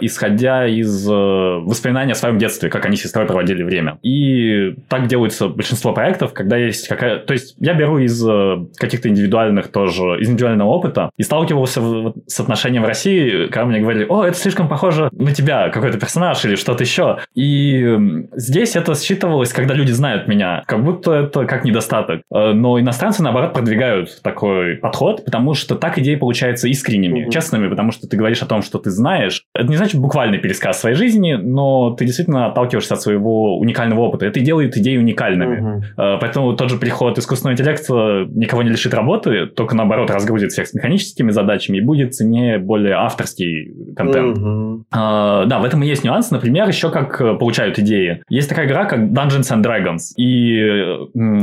[0.00, 3.98] исходя из э, воспоминаний о своем детстве, как они с сестрой проводили время.
[4.02, 7.18] И так делается большинство проектов, когда есть какая...
[7.18, 11.80] То есть я беру из э, каких-то индивидуальных тоже, из индивидуального опыта и сталкивался
[12.26, 16.44] с отношением в России, когда мне говорили, о, это слишком похоже на тебя, какой-то персонаж
[16.44, 17.18] или что-то еще.
[17.34, 17.96] И
[18.34, 22.22] здесь это считывалось, когда люди знают меня, как будто это как недостаток.
[22.32, 27.30] Э, но иностранцы, наоборот, продвигают такой подход, потому что так идеи получаются искренними, mm-hmm.
[27.30, 29.44] честными, потому что ты говоришь о том, что ты знаешь.
[29.52, 34.26] Это не значит буквальный пересказ своей жизни, но ты действительно отталкиваешься от своего уникального опыта.
[34.26, 35.82] Это и делает идеи уникальными.
[35.96, 36.18] Mm-hmm.
[36.20, 40.74] Поэтому тот же приход искусственного интеллекта никого не лишит работы, только наоборот разгрузит всех с
[40.74, 44.38] механическими задачами и будет цене более авторский контент.
[44.38, 45.46] Mm-hmm.
[45.46, 46.30] Да, в этом и есть нюанс.
[46.30, 48.22] Например, еще как получают идеи.
[48.28, 50.14] Есть такая игра, как Dungeons and Dragons.
[50.16, 50.60] И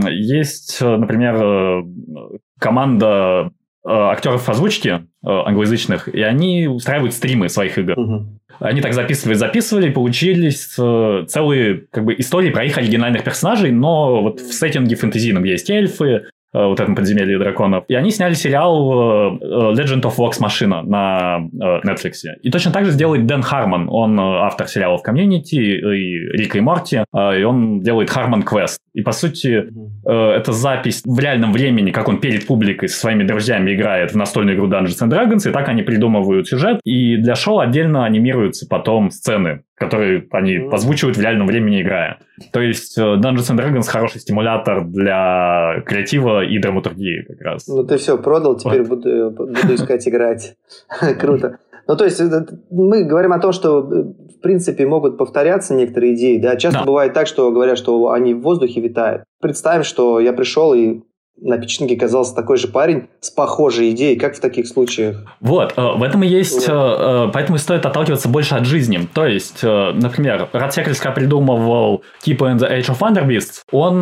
[0.09, 1.83] есть, например,
[2.59, 3.49] команда э,
[3.89, 7.97] актеров озвучки э, англоязычных, и они устраивают стримы своих игр.
[7.97, 8.25] Угу.
[8.59, 14.21] Они так записывали, записывали, получились э, целые как бы истории про их оригинальных персонажей, но
[14.21, 17.85] вот в сеттинге фэнтезийном есть эльфы, Э, вот этом подземелье драконов.
[17.87, 21.39] И они сняли сериал э, э, Legend of Vox Machina на
[21.85, 22.13] Netflix.
[22.41, 23.87] И точно так же сделает Дэн Харман.
[23.89, 27.03] Он автор сериалов Community и Рика и Морти.
[27.13, 28.77] И он делает Harmon Quest.
[28.93, 29.67] И, по сути,
[30.05, 34.57] это запись в реальном времени, как он перед публикой со своими друзьями играет в настольную
[34.57, 39.11] игру Dungeons and Dragons, и так они придумывают сюжет, и для шоу отдельно анимируются потом
[39.11, 42.19] сцены которые они озвучивают в реальном времени играя.
[42.51, 47.67] То есть э, Dungeons and Dragons хороший стимулятор для креатива и драматургии как раз.
[47.67, 49.03] Ну ты все продал, теперь вот.
[49.03, 50.55] буду, буду искать играть.
[51.19, 51.59] Круто.
[51.87, 52.21] Ну, то есть
[52.69, 54.03] мы говорим о том, что э,
[54.37, 56.57] в принципе могут повторяться некоторые идеи, да.
[56.57, 56.85] Часто да.
[56.85, 59.23] бывает так, что говорят, что они в воздухе витают.
[59.41, 61.01] Представим, что я пришел и
[61.41, 64.17] на пичинге оказался такой же парень с похожей идеей.
[64.17, 65.23] Как в таких случаях?
[65.39, 66.97] Вот, э, в этом и есть, вот.
[66.99, 69.07] Э, поэтому стоит отталкиваться больше от жизни.
[69.13, 73.61] То есть, э, например, Рад Секрельска придумывал типа in the Age of Wonder Beasts.
[73.71, 73.97] Он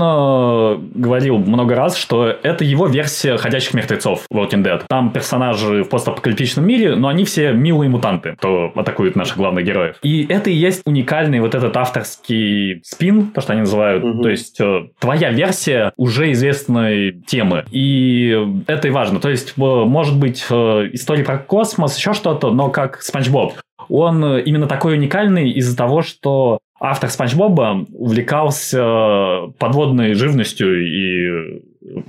[0.95, 4.84] говорил много раз, что это его версия ходячих мертвецов Walking Dead.
[4.88, 9.98] Там персонажи в постапокалиптичном мире, но они все милые мутанты, кто атакует наших главных героев.
[10.02, 14.04] И это и есть уникальный вот этот авторский спин, то, что они называют.
[14.04, 14.24] Угу.
[14.24, 14.60] То есть,
[15.00, 17.66] твоя версия уже известной темы.
[17.72, 18.36] И
[18.68, 19.20] это и важно.
[19.20, 23.54] То есть, может быть, э, история про космос, еще что-то, но как Спанч Боб.
[23.90, 31.62] Он э, именно такой уникальный из-за того, что автор Спанч Боба увлекался подводной живностью и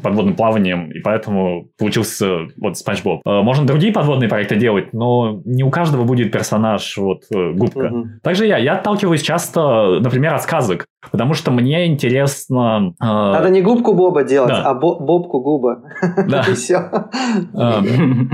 [0.03, 3.21] подводным плаванием, и поэтому получился вот Спанч Боб.
[3.27, 7.87] Э, можно другие подводные проекты делать, но не у каждого будет персонаж вот губка.
[7.87, 8.07] Угу.
[8.23, 10.87] Также я, я отталкиваюсь часто, например, от сказок.
[11.11, 12.95] Потому что мне интересно...
[13.01, 13.05] Э...
[13.05, 14.63] Надо не губку Боба делать, да.
[14.63, 15.83] а бо- Бобку Губа.
[16.29, 16.43] Да.
[16.49, 16.91] И все.
[17.55, 17.81] Э,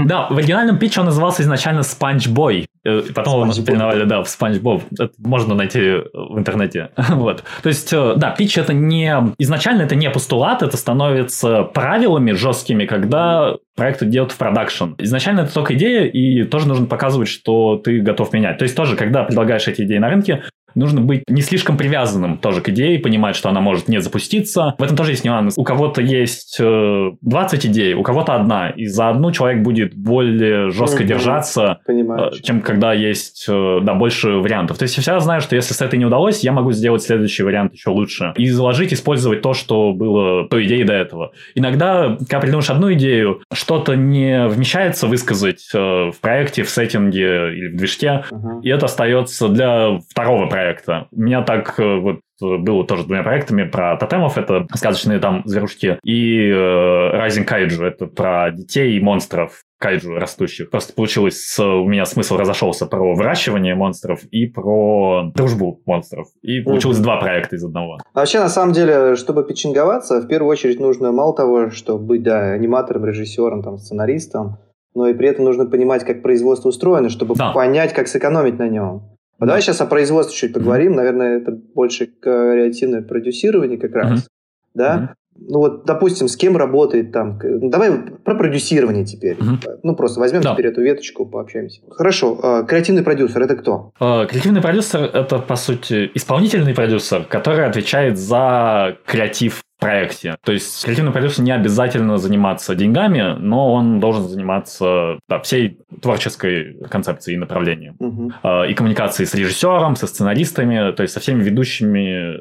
[0.07, 2.67] да, в оригинальном питче он назывался изначально Спанч Бой.
[2.85, 4.83] Э, потом его переименовали, да, в Спанч Боб.
[4.93, 5.79] Это можно найти
[6.13, 6.91] в интернете.
[7.11, 7.45] вот.
[7.63, 9.15] То есть, э, да, питч это не...
[9.39, 14.95] Изначально это не постулат, это становится правилами жесткими, когда проект идет в продакшн.
[14.99, 18.59] Изначально это только идея, и тоже нужно показывать, что ты готов менять.
[18.59, 20.43] То есть тоже, когда предлагаешь эти идеи на рынке,
[20.75, 24.75] нужно быть не слишком привязанным тоже к идее, понимать, что она может не запуститься.
[24.79, 25.55] В этом тоже есть нюанс.
[25.57, 30.71] У кого-то есть 20 э, идей, у кого-то одна, и за одну человек будет более
[30.71, 31.07] жестко mm-hmm.
[31.07, 31.79] держаться.
[31.89, 34.79] Э, чем когда есть э, да, больше вариантов.
[34.79, 37.43] То есть я всегда знаю, что если с этой не удалось, я могу сделать следующий
[37.43, 38.33] вариант еще лучше.
[38.37, 41.33] И заложить, использовать то, что было той идеей до этого.
[41.55, 47.77] Иногда, когда придумаешь одну идею, что-то не вмещается высказать в проекте, в сеттинге или в
[47.77, 48.63] движке, uh-huh.
[48.63, 51.09] и это остается для второго проекта проекта.
[51.11, 55.99] У меня так э, вот было тоже двумя проектами про тотемов, это сказочные там зверушки,
[56.03, 60.71] и э, Rising Kaiju, это про детей и монстров кайджу растущих.
[60.71, 66.29] Просто получилось, у меня смысл разошелся про выращивание монстров и про дружбу монстров.
[66.43, 67.03] И получилось mm-hmm.
[67.03, 67.99] два проекта из одного.
[68.15, 72.23] А вообще, на самом деле, чтобы питчинговаться, в первую очередь нужно мало того, чтобы быть,
[72.23, 74.59] да, аниматором, режиссером, там, сценаристом,
[74.95, 77.53] но и при этом нужно понимать, как производство устроено, чтобы да.
[77.53, 79.12] понять, как сэкономить на нем.
[79.39, 80.95] А давай сейчас о производстве чуть поговорим.
[80.95, 84.11] Наверное, это больше креативное продюсирование как раз.
[84.11, 84.27] Mm-hmm.
[84.75, 84.97] Да?
[84.97, 85.17] Mm-hmm.
[85.49, 87.39] Ну вот, допустим, с кем работает там...
[87.43, 87.91] Ну, давай
[88.25, 89.37] про продюсирование теперь.
[89.37, 89.81] Mm-hmm.
[89.83, 90.53] Ну просто возьмем да.
[90.53, 91.81] теперь эту веточку, пообщаемся.
[91.91, 92.39] Хорошо.
[92.43, 93.93] А, креативный продюсер– это кто?
[93.99, 100.37] А, креативный продюсер– это, по сути, исполнительный продюсер, который отвечает за креатив проекте.
[100.45, 106.79] То есть креативный продюсер не обязательно заниматься деньгами, но он должен заниматься да, всей творческой
[106.89, 107.97] концепцией и направлением.
[107.99, 108.33] Угу.
[108.69, 112.39] И коммуникацией с режиссером, со сценаристами, то есть со всеми ведущими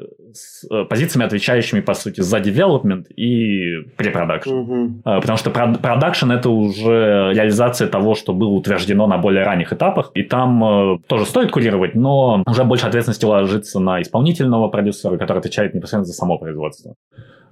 [0.70, 4.50] э, позициями, отвечающими, по сути, за development и препродакшн.
[4.50, 4.90] Угу.
[5.04, 10.22] Потому что продакшн– это уже реализация того, что было утверждено на более ранних этапах, и
[10.22, 15.74] там э, тоже стоит курировать, но уже больше ответственности ложится на исполнительного продюсера, который отвечает
[15.74, 16.94] непосредственно за само производство.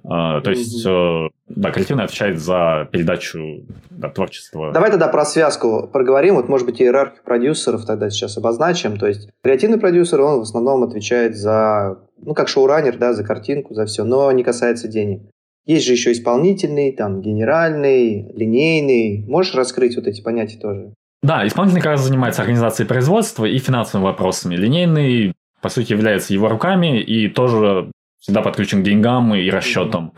[0.03, 4.71] Uh, то есть, uh, да, креативный отвечает за передачу да, творчества.
[4.73, 6.35] Давай тогда про связку проговорим.
[6.35, 8.97] Вот, может быть, иерархию продюсеров тогда сейчас обозначим.
[8.97, 13.75] То есть, креативный продюсер, он в основном отвечает за, ну, как шоураннер, да, за картинку,
[13.75, 15.21] за все, но не касается денег.
[15.65, 19.23] Есть же еще исполнительный, там, генеральный, линейный.
[19.27, 20.93] Можешь раскрыть вот эти понятия тоже?
[21.21, 24.55] Да, исполнительный как раз занимается организацией производства и финансовыми вопросами.
[24.55, 27.91] Линейный, по сути, является его руками и тоже
[28.21, 30.13] всегда подключен к деньгам и расчетам.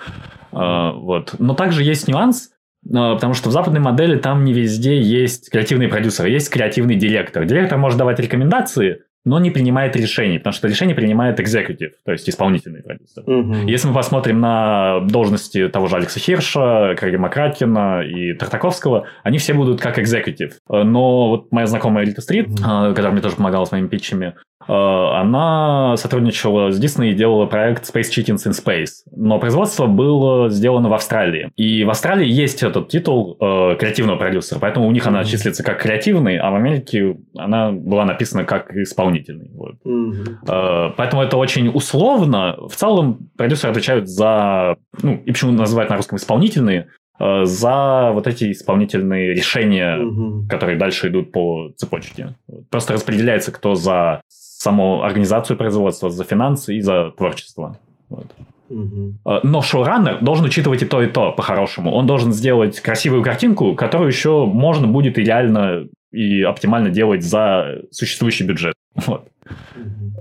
[0.52, 1.36] Uh, вот.
[1.40, 2.52] Но также есть нюанс,
[2.88, 7.46] uh, потому что в западной модели там не везде есть креативный продюсер, есть креативный директор.
[7.46, 12.30] Директор может давать рекомендации, но не принимает решений, потому что решение принимает экзекутив, то есть
[12.30, 13.24] исполнительный продюсер.
[13.26, 13.68] Угу.
[13.68, 19.54] Если мы посмотрим на должности того же Алекса Хирша, Крэга Макратина и Тартаковского, они все
[19.54, 20.60] будут как экзекутив.
[20.68, 22.56] Но вот моя знакомая Рита Стрит, угу.
[22.58, 24.34] которая мне тоже помогала с моими питчами,
[24.68, 29.04] Э, она сотрудничала с Disney и делала проект Space Cheatings in Space.
[29.12, 31.52] Но производство было сделано в Австралии.
[31.56, 35.10] И в Австралии есть этот титул э, креативного продюсера, поэтому у них mm-hmm.
[35.10, 39.13] она числится как креативный, а в Америке она была написана как исполнительный.
[39.54, 39.76] Вот.
[39.86, 40.94] Mm-hmm.
[40.98, 42.58] Поэтому это очень условно.
[42.68, 44.78] В целом продюсеры отвечают за...
[45.02, 46.90] Ну, и почему называют на русском исполнительные?
[47.20, 50.48] Э, за вот эти исполнительные решения, угу.
[50.50, 52.36] которые дальше идут по цепочке.
[52.70, 57.78] Просто распределяется, кто за саму организацию производства, за финансы и за творчество.
[58.10, 58.28] Вот.
[58.70, 59.42] Угу.
[59.44, 61.92] Но шоураннер должен учитывать и то, и то по-хорошему.
[61.92, 67.82] Он должен сделать красивую картинку, которую еще можно будет и реально и оптимально делать за
[67.92, 68.74] существующий бюджет.
[68.96, 69.28] Вот.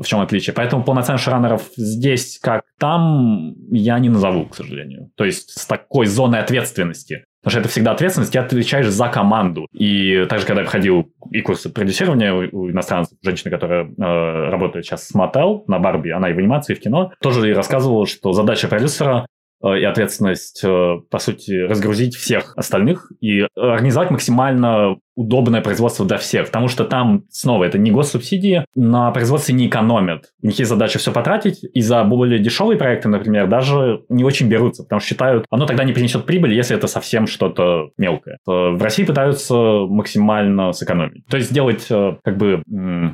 [0.01, 0.55] В чем отличие.
[0.55, 5.11] Поэтому полноценных шоураннеров здесь, как там, я не назову, к сожалению.
[5.17, 7.25] То есть с такой зоной ответственности.
[7.43, 9.67] Потому что это всегда ответственность, ты отвечаешь за команду.
[9.73, 14.87] И также, когда я проходил и курсы продюсирования у, у иностранцев, женщины, которая э, работает
[14.87, 18.07] сейчас с Мотел на Барби, она и в анимации, и в кино, тоже и рассказывала,
[18.07, 19.27] что задача продюсера
[19.69, 26.47] и ответственность, э, по сути, разгрузить всех остальных и организовать максимально удобное производство для всех,
[26.47, 30.33] потому что там, снова, это не госсубсидии, на производстве не экономят.
[30.43, 34.49] У них есть задача все потратить, и за более дешевые проекты, например, даже не очень
[34.49, 38.39] берутся, потому что считают, оно тогда не принесет прибыль, если это совсем что-то мелкое.
[38.49, 41.27] Э, в России пытаются максимально сэкономить.
[41.27, 42.63] То есть сделать, как бы,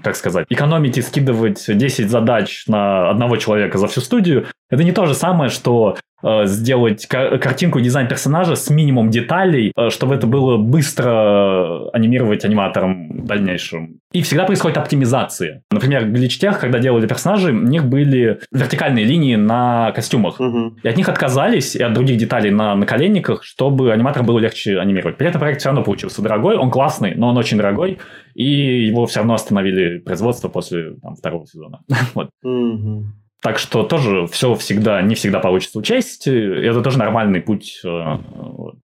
[0.03, 4.93] как сказать, экономить и скидывать 10 задач на одного человека за всю студию, это не
[4.93, 10.27] то же самое, что Э, сделать картинку, дизайн персонажа с минимум деталей, э, чтобы это
[10.27, 14.01] было быстро анимировать аниматором в дальнейшем.
[14.13, 15.63] И всегда происходит оптимизация.
[15.71, 20.41] Например, в гличтех, когда делали персонажей, у них были вертикальные линии на костюмах.
[20.41, 20.79] Угу.
[20.83, 25.19] И от них отказались, и от других деталей на наколенниках, чтобы аниматор было легче анимировать.
[25.19, 27.99] При этом проект все равно получился дорогой, он классный, но он очень дорогой,
[28.35, 31.81] и его все равно остановили производство после там, второго сезона.
[32.15, 32.31] вот.
[32.43, 33.05] угу.
[33.41, 36.27] Так что тоже все всегда, не всегда получится учесть.
[36.27, 37.81] Это тоже нормальный путь.
[37.85, 38.17] Э,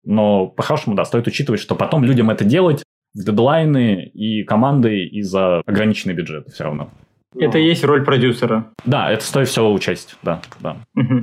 [0.03, 2.83] но по-хорошему, да, стоит учитывать, что потом людям это делать
[3.13, 6.89] в дедлайны и команды и за ограниченный бюджет все равно.
[7.35, 8.71] Это и есть роль продюсера.
[8.85, 10.77] Да, это стоит все учесть, да, да.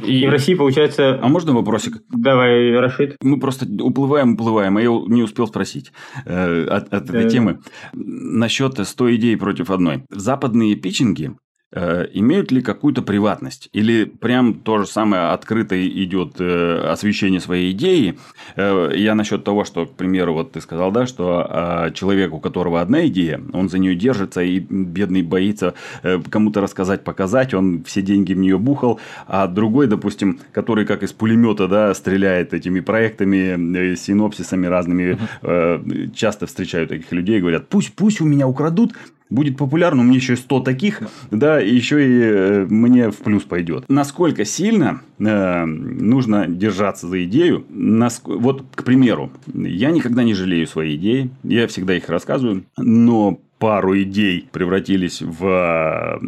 [0.04, 0.22] И...
[0.22, 1.18] и в России получается...
[1.22, 2.02] А можно вопросик?
[2.08, 3.16] Давай, Рашид.
[3.22, 5.92] Мы просто уплываем, уплываем, а я не успел спросить
[6.26, 7.60] э, от, от этой темы.
[7.92, 10.04] Насчет 100 идей против одной.
[10.10, 11.32] Западные питчинги
[11.72, 13.68] Э, имеют ли какую-то приватность?
[13.72, 18.18] Или прям то же самое открыто идет э, освещение своей идеи?
[18.56, 22.40] Э, я насчет того, что, к примеру, вот ты сказал, да, что э, человек, у
[22.40, 27.84] которого одна идея, он за нее держится и бедный боится э, кому-то рассказать, показать, он
[27.84, 28.98] все деньги в нее бухал,
[29.28, 36.08] а другой, допустим, который как из пулемета, да, стреляет этими проектами, э, синопсисами разными, э,
[36.14, 38.92] часто встречаю таких людей, говорят, пусть, пусть у меня украдут,
[39.31, 43.85] будет популярно, у меня еще 100 таких, да, еще и э, мне в плюс пойдет.
[43.89, 47.64] Насколько сильно э, нужно держаться за идею?
[47.70, 48.26] Наск...
[48.26, 54.01] Вот, к примеру, я никогда не жалею свои идеи, я всегда их рассказываю, но пару
[54.03, 56.20] идей превратились в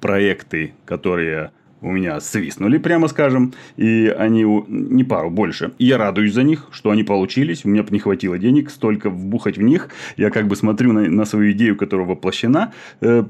[0.00, 1.50] проекты, которые
[1.84, 5.72] у меня свистнули, прямо скажем, и они не пару, больше.
[5.78, 9.58] И я радуюсь за них, что они получились, у меня не хватило денег столько вбухать
[9.58, 9.90] в них.
[10.16, 13.24] Я как бы смотрю на, на свою идею, которая воплощена э,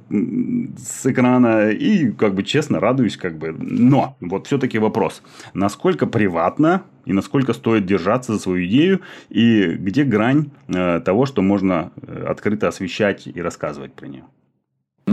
[0.78, 3.55] с экрана, и как бы честно радуюсь, как бы.
[3.59, 9.00] Но вот все-таки вопрос, насколько приватно и насколько стоит держаться за свою идею,
[9.30, 14.24] и где грань э, того, что можно э, открыто освещать и рассказывать про нее.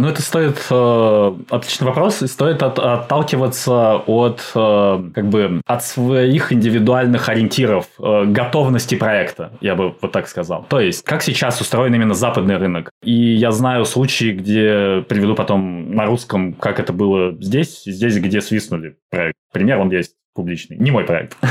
[0.01, 0.57] Ну, это стоит...
[0.71, 2.23] Э, отличный вопрос.
[2.23, 9.51] И стоит от, отталкиваться от, э, как бы, от своих индивидуальных ориентиров, э, готовности проекта,
[9.61, 10.65] я бы вот так сказал.
[10.67, 12.89] То есть, как сейчас устроен именно западный рынок.
[13.03, 18.41] И я знаю случаи, где приведу потом на русском, как это было здесь, здесь, где
[18.41, 19.37] свистнули проект.
[19.53, 20.77] Пример он есть публичный.
[20.77, 21.37] Не мой проект.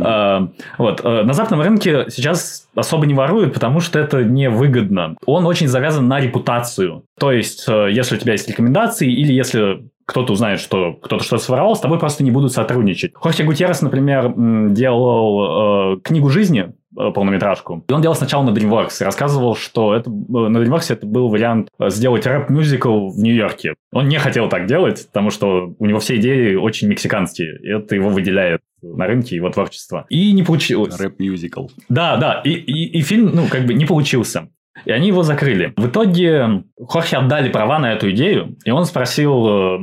[0.00, 0.48] А,
[0.78, 1.00] вот.
[1.04, 5.16] Э, на западном рынке сейчас особо не воруют, потому что это невыгодно.
[5.26, 7.04] Он очень завязан на репутацию.
[7.18, 11.42] То есть, э, если у тебя есть рекомендации, или если кто-то узнает, что кто-то что-то
[11.42, 13.12] своровал, с тобой просто не будут сотрудничать.
[13.14, 17.84] Хорхе Гутьеррес, например, делал э, книгу жизни, полнометражку.
[17.88, 20.12] И он делал сначала на DreamWorks и рассказывал, что это, э,
[20.48, 23.74] на DreamWorks это был вариант э, сделать рэп-мюзикл в Нью-Йорке.
[23.92, 27.94] Он не хотел так делать, потому что у него все идеи очень мексиканские, и это
[27.94, 30.06] его выделяет на рынке его творчество.
[30.08, 30.98] И не получилось.
[30.98, 31.68] Рэп-мюзикл.
[31.88, 34.48] Да, да, и, и, и фильм, ну, как бы не получился.
[34.84, 35.72] И они его закрыли.
[35.76, 39.78] В итоге Хорхе отдали права на эту идею, и он спросил, э,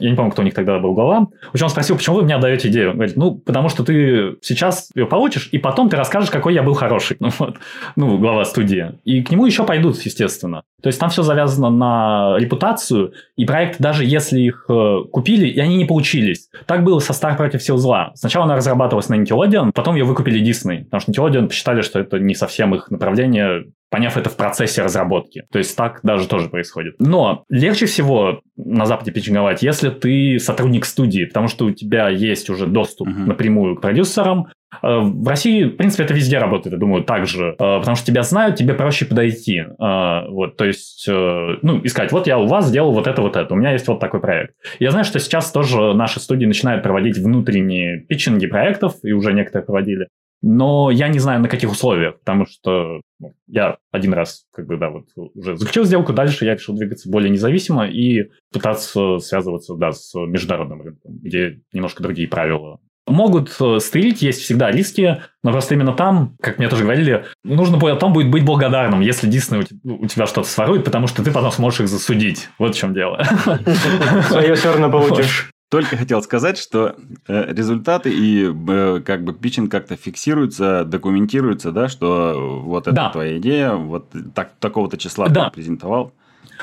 [0.00, 2.22] я не помню, кто у них тогда был глава, в общем, он спросил, почему вы
[2.22, 2.90] мне отдаете идею?
[2.90, 6.62] Он говорит, ну, потому что ты сейчас ее получишь, и потом ты расскажешь, какой я
[6.62, 7.16] был хороший.
[7.22, 7.56] Ну, вот.
[7.94, 8.98] ну глава студии.
[9.04, 10.62] И к нему еще пойдут, естественно.
[10.82, 15.60] То есть там все завязано на репутацию, и проект, даже если их э, купили, и
[15.60, 16.48] они не получились.
[16.66, 18.10] Так было со Star против сил зла.
[18.14, 22.18] Сначала она разрабатывалась на Nickelodeon, потом ее выкупили Disney, потому что Nickelodeon посчитали, что это
[22.18, 25.44] не совсем их направление, поняв это в процессе разработки.
[25.52, 26.96] То есть так даже тоже происходит.
[26.98, 32.50] Но легче всего на Западе питчинговать, если ты сотрудник студии, потому что у тебя есть
[32.50, 33.26] уже доступ uh-huh.
[33.26, 34.48] напрямую к продюсерам,
[34.80, 37.54] Э, в России, в принципе, это везде работает, я думаю, так же.
[37.58, 39.58] Э, потому что тебя знают, тебе проще подойти.
[39.58, 43.52] Э, вот, то есть, ну, искать, вот я у вас сделал вот это, вот это,
[43.52, 44.54] у меня есть вот такой проект.
[44.78, 49.66] Я знаю, что сейчас тоже наши студии начинают проводить внутренние питчинги проектов, и уже некоторые
[49.66, 50.08] проводили.
[50.42, 54.76] Но я не знаю, на каких условиях, потому что ну, я один раз, как бы,
[54.76, 59.92] да, вот уже заключил сделку, дальше я решил двигаться более независимо и пытаться связываться, да,
[59.92, 65.74] с международным рынком, где немножко другие правила Могут э, стрелить, есть всегда риски, но просто
[65.74, 70.26] именно там, как мне тоже говорили, нужно потом будет быть благодарным, если Дисней у тебя
[70.26, 72.48] что-то сворует, потому что ты потом сможешь их засудить.
[72.60, 73.20] Вот в чем дело.
[74.28, 75.51] Свое все равно получишь.
[75.72, 76.96] Только хотел сказать, что
[77.26, 83.08] э, результаты и э, как бы питчинг как-то фиксируются, документируются, да, что вот это да.
[83.08, 85.46] твоя идея, вот так, такого-то числа да.
[85.46, 86.12] ты презентовал.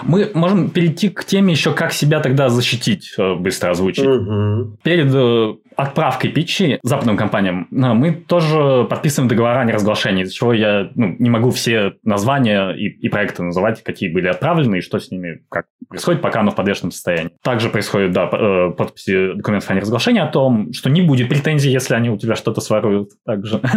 [0.03, 4.05] Мы можем перейти к теме еще, как себя тогда защитить, э, быстро озвучить.
[4.05, 4.77] Угу.
[4.83, 10.89] Перед отправкой питчи западным компаниям э, мы тоже подписываем договора о неразглашении, из-за чего я
[10.95, 15.09] ну, не могу все названия и, и проекты называть, какие были отправлены и что с
[15.09, 17.31] ними как происходит, пока оно в подвешенном состоянии.
[17.41, 22.09] Также происходит, да, подписи документов о неразглашении о том, что не будет претензий, если они
[22.09, 23.11] у тебя что-то своруют.
[23.25, 23.61] Также.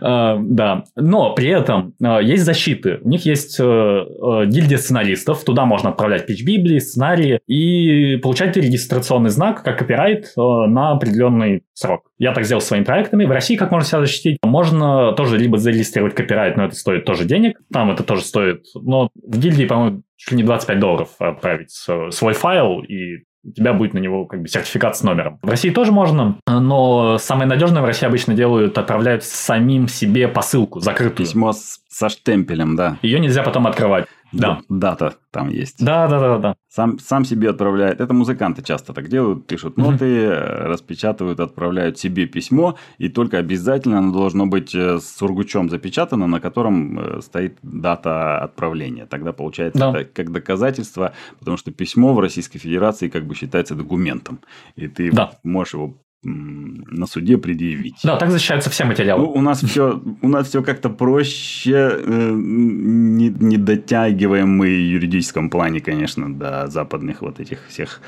[0.00, 0.84] Да.
[0.94, 3.00] Но при этом есть защиты.
[3.02, 9.78] У них есть гильдия сценаристов, туда можно отправлять pitch-библии, сценарии и получать регистрационный знак, как
[9.78, 11.35] копирайт, э, на определенный
[11.74, 12.02] срок.
[12.18, 13.24] Я так сделал своими проектами.
[13.24, 14.38] В России как можно себя защитить?
[14.42, 17.58] Можно тоже либо зарегистрировать копирайт, но это стоит тоже денег.
[17.72, 18.64] Там это тоже стоит.
[18.74, 23.72] Но в гильдии, по-моему, чуть ли не 25 долларов отправить свой файл, и у тебя
[23.72, 25.38] будет на него как бы сертификат с номером.
[25.42, 30.80] В России тоже можно, но самое надежное в России обычно делают, отправляют самим себе посылку
[30.80, 31.26] закрытую.
[31.26, 32.98] Письмо с, со штемпелем, да.
[33.02, 34.06] Ее нельзя потом открывать.
[34.32, 34.60] Да.
[34.68, 35.84] Дата там есть.
[35.84, 36.56] Да, да, да, да.
[36.68, 38.00] Сам, сам себе отправляет.
[38.00, 44.12] Это музыканты часто так делают, пишут ноты, распечатывают, отправляют себе письмо, и только обязательно оно
[44.12, 49.06] должно быть э, с сургучом запечатано, на котором э, стоит дата отправления.
[49.06, 50.00] Тогда получается да.
[50.00, 54.40] это как доказательство, потому что письмо в Российской Федерации как бы считается документом,
[54.74, 55.32] и ты да.
[55.42, 55.94] можешь его
[56.26, 57.96] на суде предъявить.
[58.02, 59.22] Да, так защищаются все материалы.
[59.22, 64.92] Ну, у нас все, у нас все как-то проще, э, не, не дотягиваем мы в
[64.92, 68.00] юридическом плане, конечно, до западных вот этих всех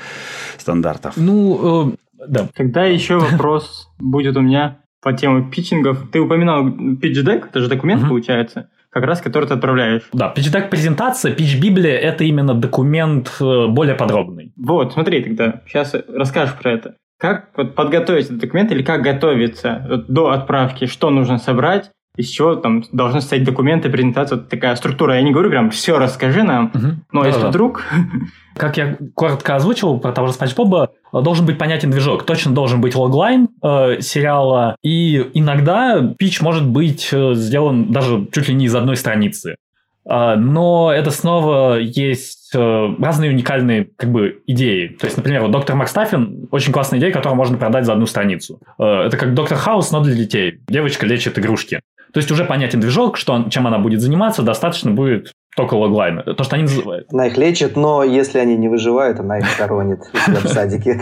[0.57, 1.15] стандартов.
[1.17, 2.49] Ну, э, да.
[2.53, 6.09] Когда еще вопрос будет у меня по теме питчингов?
[6.11, 10.01] Ты упоминал pitch deck, это же документ, получается как раз который ты отправляешь.
[10.13, 14.51] Да, pitch deck презентация, pitch библия это именно документ э, более подробный.
[14.57, 16.95] Вот, смотри тогда, сейчас расскажешь про это.
[17.19, 22.55] Как вот, подготовить этот документ или как готовиться до отправки, что нужно собрать, из чего
[22.55, 25.15] там должны стоять документы, презентация, вот такая структура.
[25.15, 26.87] Я не говорю прям все расскажи нам, угу.
[27.11, 27.49] но да, если да.
[27.49, 27.83] вдруг...
[28.55, 32.81] Как я коротко озвучил про того же Спанч Боба, должен быть понятен движок, точно должен
[32.81, 38.65] быть логлайн э, сериала, и иногда пич может быть э, сделан даже чуть ли не
[38.65, 39.55] из одной страницы.
[40.09, 44.87] Э, но это снова есть Э, разные уникальные как бы идеи.
[44.99, 48.59] То есть, например, вот доктор Макстаффин очень классная идея, которую можно продать за одну страницу.
[48.79, 50.59] Э, это как доктор Хаус, но для детей.
[50.67, 51.81] Девочка лечит игрушки.
[52.11, 56.23] То есть уже понятен движок, что, чем она будет заниматься, достаточно будет только логлайн.
[56.23, 57.07] То, что они называют.
[57.13, 60.99] Она их лечит, но если они не выживают, она их хоронит в садике.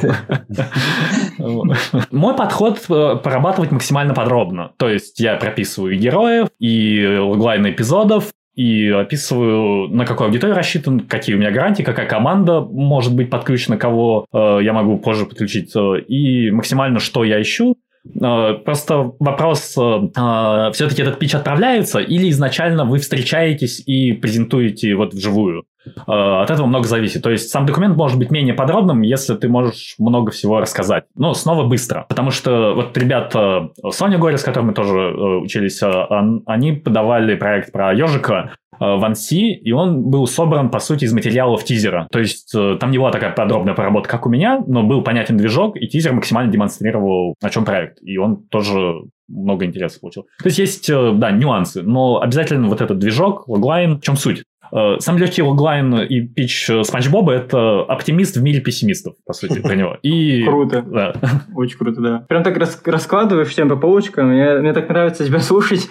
[2.12, 4.72] Мой подход э, прорабатывать максимально подробно.
[4.78, 11.36] То есть я прописываю героев и логлайны эпизодов, и описываю, на какую аудиторию рассчитан, какие
[11.36, 16.00] у меня гарантии, какая команда может быть подключена, кого э, я могу позже подключить, э,
[16.08, 17.78] и максимально, что я ищу.
[18.22, 24.96] Э, просто вопрос, э, э, все-таки этот пич отправляется, или изначально вы встречаетесь и презентуете
[24.96, 25.64] вот вживую?
[25.86, 27.24] Э, от этого много зависит.
[27.24, 31.06] То есть сам документ может быть менее подробным, если ты можешь много всего рассказать.
[31.16, 32.06] Но снова быстро.
[32.10, 35.00] Потому что вот ребята, Соня Горе, с которыми мы тоже
[35.42, 35.82] учились,
[36.46, 41.64] они подавали проект про ежика, в Анси, и он был собран, по сути, из материалов
[41.64, 42.08] тизера.
[42.12, 45.78] То есть там не была такая подробная проработка, как у меня, но был понятен движок,
[45.78, 47.98] и тизер максимально демонстрировал, о чем проект.
[48.02, 50.24] И он тоже много интереса получил.
[50.42, 54.44] То есть есть, да, нюансы, но обязательно вот этот движок, логлайн, в чем суть?
[54.72, 59.60] Э, сам легкий логлайн и пич Спанч Боба– это оптимист в мире пессимистов, по сути,
[59.60, 59.98] про него.
[60.04, 60.44] И...
[60.48, 60.82] Круто.
[60.82, 61.14] Да.
[61.56, 62.26] Очень круто, да.
[62.28, 64.30] Прям так рас раскладываешь всем по полочкам.
[64.30, 65.88] Мне, мне так нравится тебя слушать.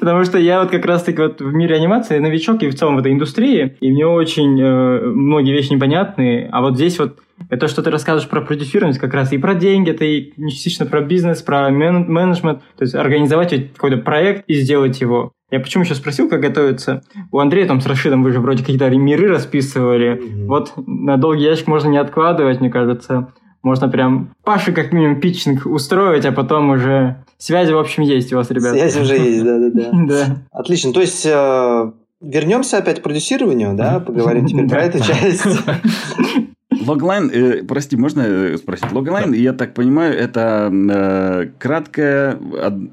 [0.00, 2.98] Потому что я вот как раз-таки вот в мире анимации новичок и в целом в
[3.00, 3.76] этой индустрии.
[3.80, 6.48] И мне очень э, многие вещи непонятны.
[6.50, 7.18] А вот здесь вот
[7.50, 11.00] это что ты рассказываешь про продюсирование, как раз и про деньги, это и частично про
[11.00, 15.32] бизнес, про мен- менеджмент, то есть организовать какой-то проект и сделать его.
[15.52, 17.02] Я почему еще спросил, как готовиться?
[17.30, 20.16] У Андрея там с Рашидом вы же вроде какие-то миры расписывали.
[20.16, 20.46] Mm-hmm.
[20.46, 23.34] Вот на долгий ящик можно не откладывать, мне кажется.
[23.62, 28.36] Можно прям Паше как минимум питчинг устроить, а потом уже связи, в общем, есть у
[28.36, 28.78] вас, ребята.
[28.78, 30.38] Связи уже есть, да-да-да.
[30.52, 30.94] Отлично.
[30.94, 31.92] То есть э,
[32.22, 34.00] вернемся опять к продюсированию, да?
[34.06, 35.44] Поговорим теперь про эту часть.
[36.86, 38.92] Логлайн, э, прости, можно э, спросить?
[38.92, 39.36] Логлайн, да.
[39.36, 42.38] я так понимаю, это э, краткая,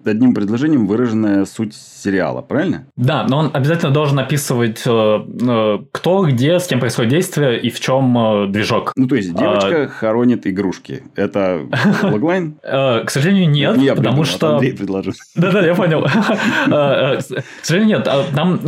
[0.06, 2.86] одним предложением выраженная суть сериала, правильно?
[2.96, 7.70] Да, но он обязательно должен описывать, э, э, кто, где, с кем происходит действие и
[7.70, 8.94] в чем э, движок.
[8.96, 9.88] Ну, то есть, девочка а...
[9.88, 11.04] хоронит игрушки.
[11.16, 11.62] Это
[12.04, 12.56] логлайн?
[12.62, 14.56] К сожалению, нет, я потому что...
[14.56, 15.14] Андрей предложил.
[15.36, 16.02] Да-да, я понял.
[16.70, 17.22] К
[17.62, 18.10] сожалению, нет.
[18.34, 18.60] Нам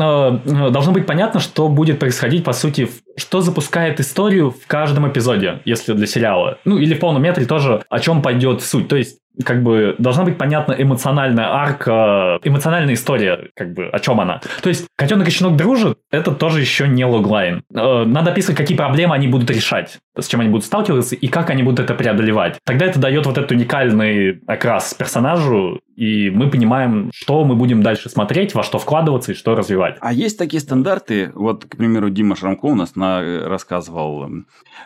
[0.71, 5.93] должно быть понятно, что будет происходить, по сути, что запускает историю в каждом эпизоде, если
[5.93, 6.57] для сериала.
[6.65, 8.87] Ну, или в полном метре тоже, о чем пойдет суть.
[8.87, 14.19] То есть, как бы должна быть понятна эмоциональная арка, эмоциональная история, как бы о чем
[14.19, 14.41] она.
[14.61, 17.63] То есть котенок и щенок дружат, это тоже еще не логлайн.
[17.73, 21.49] Э, надо описывать, какие проблемы они будут решать, с чем они будут сталкиваться и как
[21.49, 22.57] они будут это преодолевать.
[22.65, 28.09] Тогда это дает вот этот уникальный окрас персонажу, и мы понимаем, что мы будем дальше
[28.09, 29.97] смотреть, во что вкладываться и что развивать.
[30.01, 34.27] А есть такие стандарты, вот, к примеру, Дима Шрамко у нас на, рассказывал,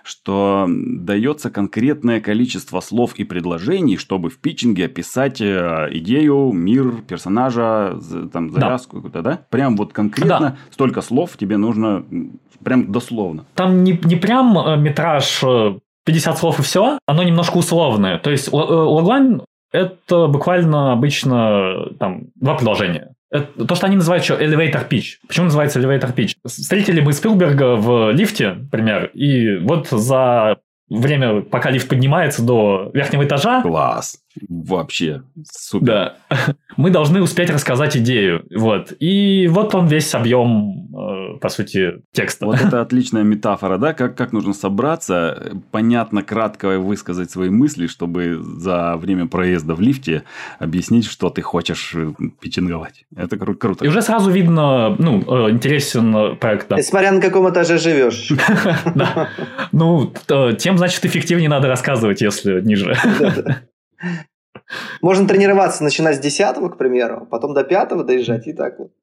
[0.04, 7.98] что дается конкретное количество слов и предложений, чтобы в питчинге описать э, идею, мир, персонажа,
[8.32, 9.02] там, завязку да.
[9.02, 9.40] какую-то, да?
[9.50, 10.58] Прям вот конкретно да.
[10.70, 12.06] столько слов тебе нужно,
[12.64, 13.46] прям дословно.
[13.56, 15.44] Там не, не прям э, метраж
[16.06, 18.20] 50 э, слов и все, оно немножко условное.
[18.20, 19.42] То есть логлайн
[19.72, 23.16] это буквально обычно там два предложения.
[23.32, 25.16] Это то, что они называют еще elevator pitch.
[25.28, 26.36] Почему называется elevator pitch?
[26.46, 33.24] Встретили мы Спилберга в лифте, например, и вот за время, пока лифт поднимается до верхнего
[33.26, 33.64] этажа...
[33.64, 34.20] Класс.
[34.50, 35.86] Вообще супер.
[35.86, 36.16] Да.
[36.78, 38.46] Мы должны успеть рассказать идею.
[38.56, 38.94] Вот.
[39.00, 42.46] И вот он весь объем, э, по сути, текста.
[42.46, 43.94] Вот это отличная метафора, да?
[43.94, 50.24] Как, как нужно собраться, понятно, кратко высказать свои мысли, чтобы за время проезда в лифте
[50.60, 52.12] объяснить, что ты хочешь э,
[52.42, 53.06] питчинговать.
[53.16, 53.86] Это кру- круто.
[53.86, 56.68] И уже сразу видно, ну, э, интересен проект.
[56.70, 56.78] Да.
[56.82, 58.32] Смотря на каком этаже живешь.
[58.96, 59.30] Да.
[59.72, 60.14] Ну,
[60.58, 62.96] тем, значит, эффективнее надо рассказывать, если ниже.
[65.02, 68.95] Можно тренироваться, начинать с десятого, к примеру, потом до пятого доезжать и так вот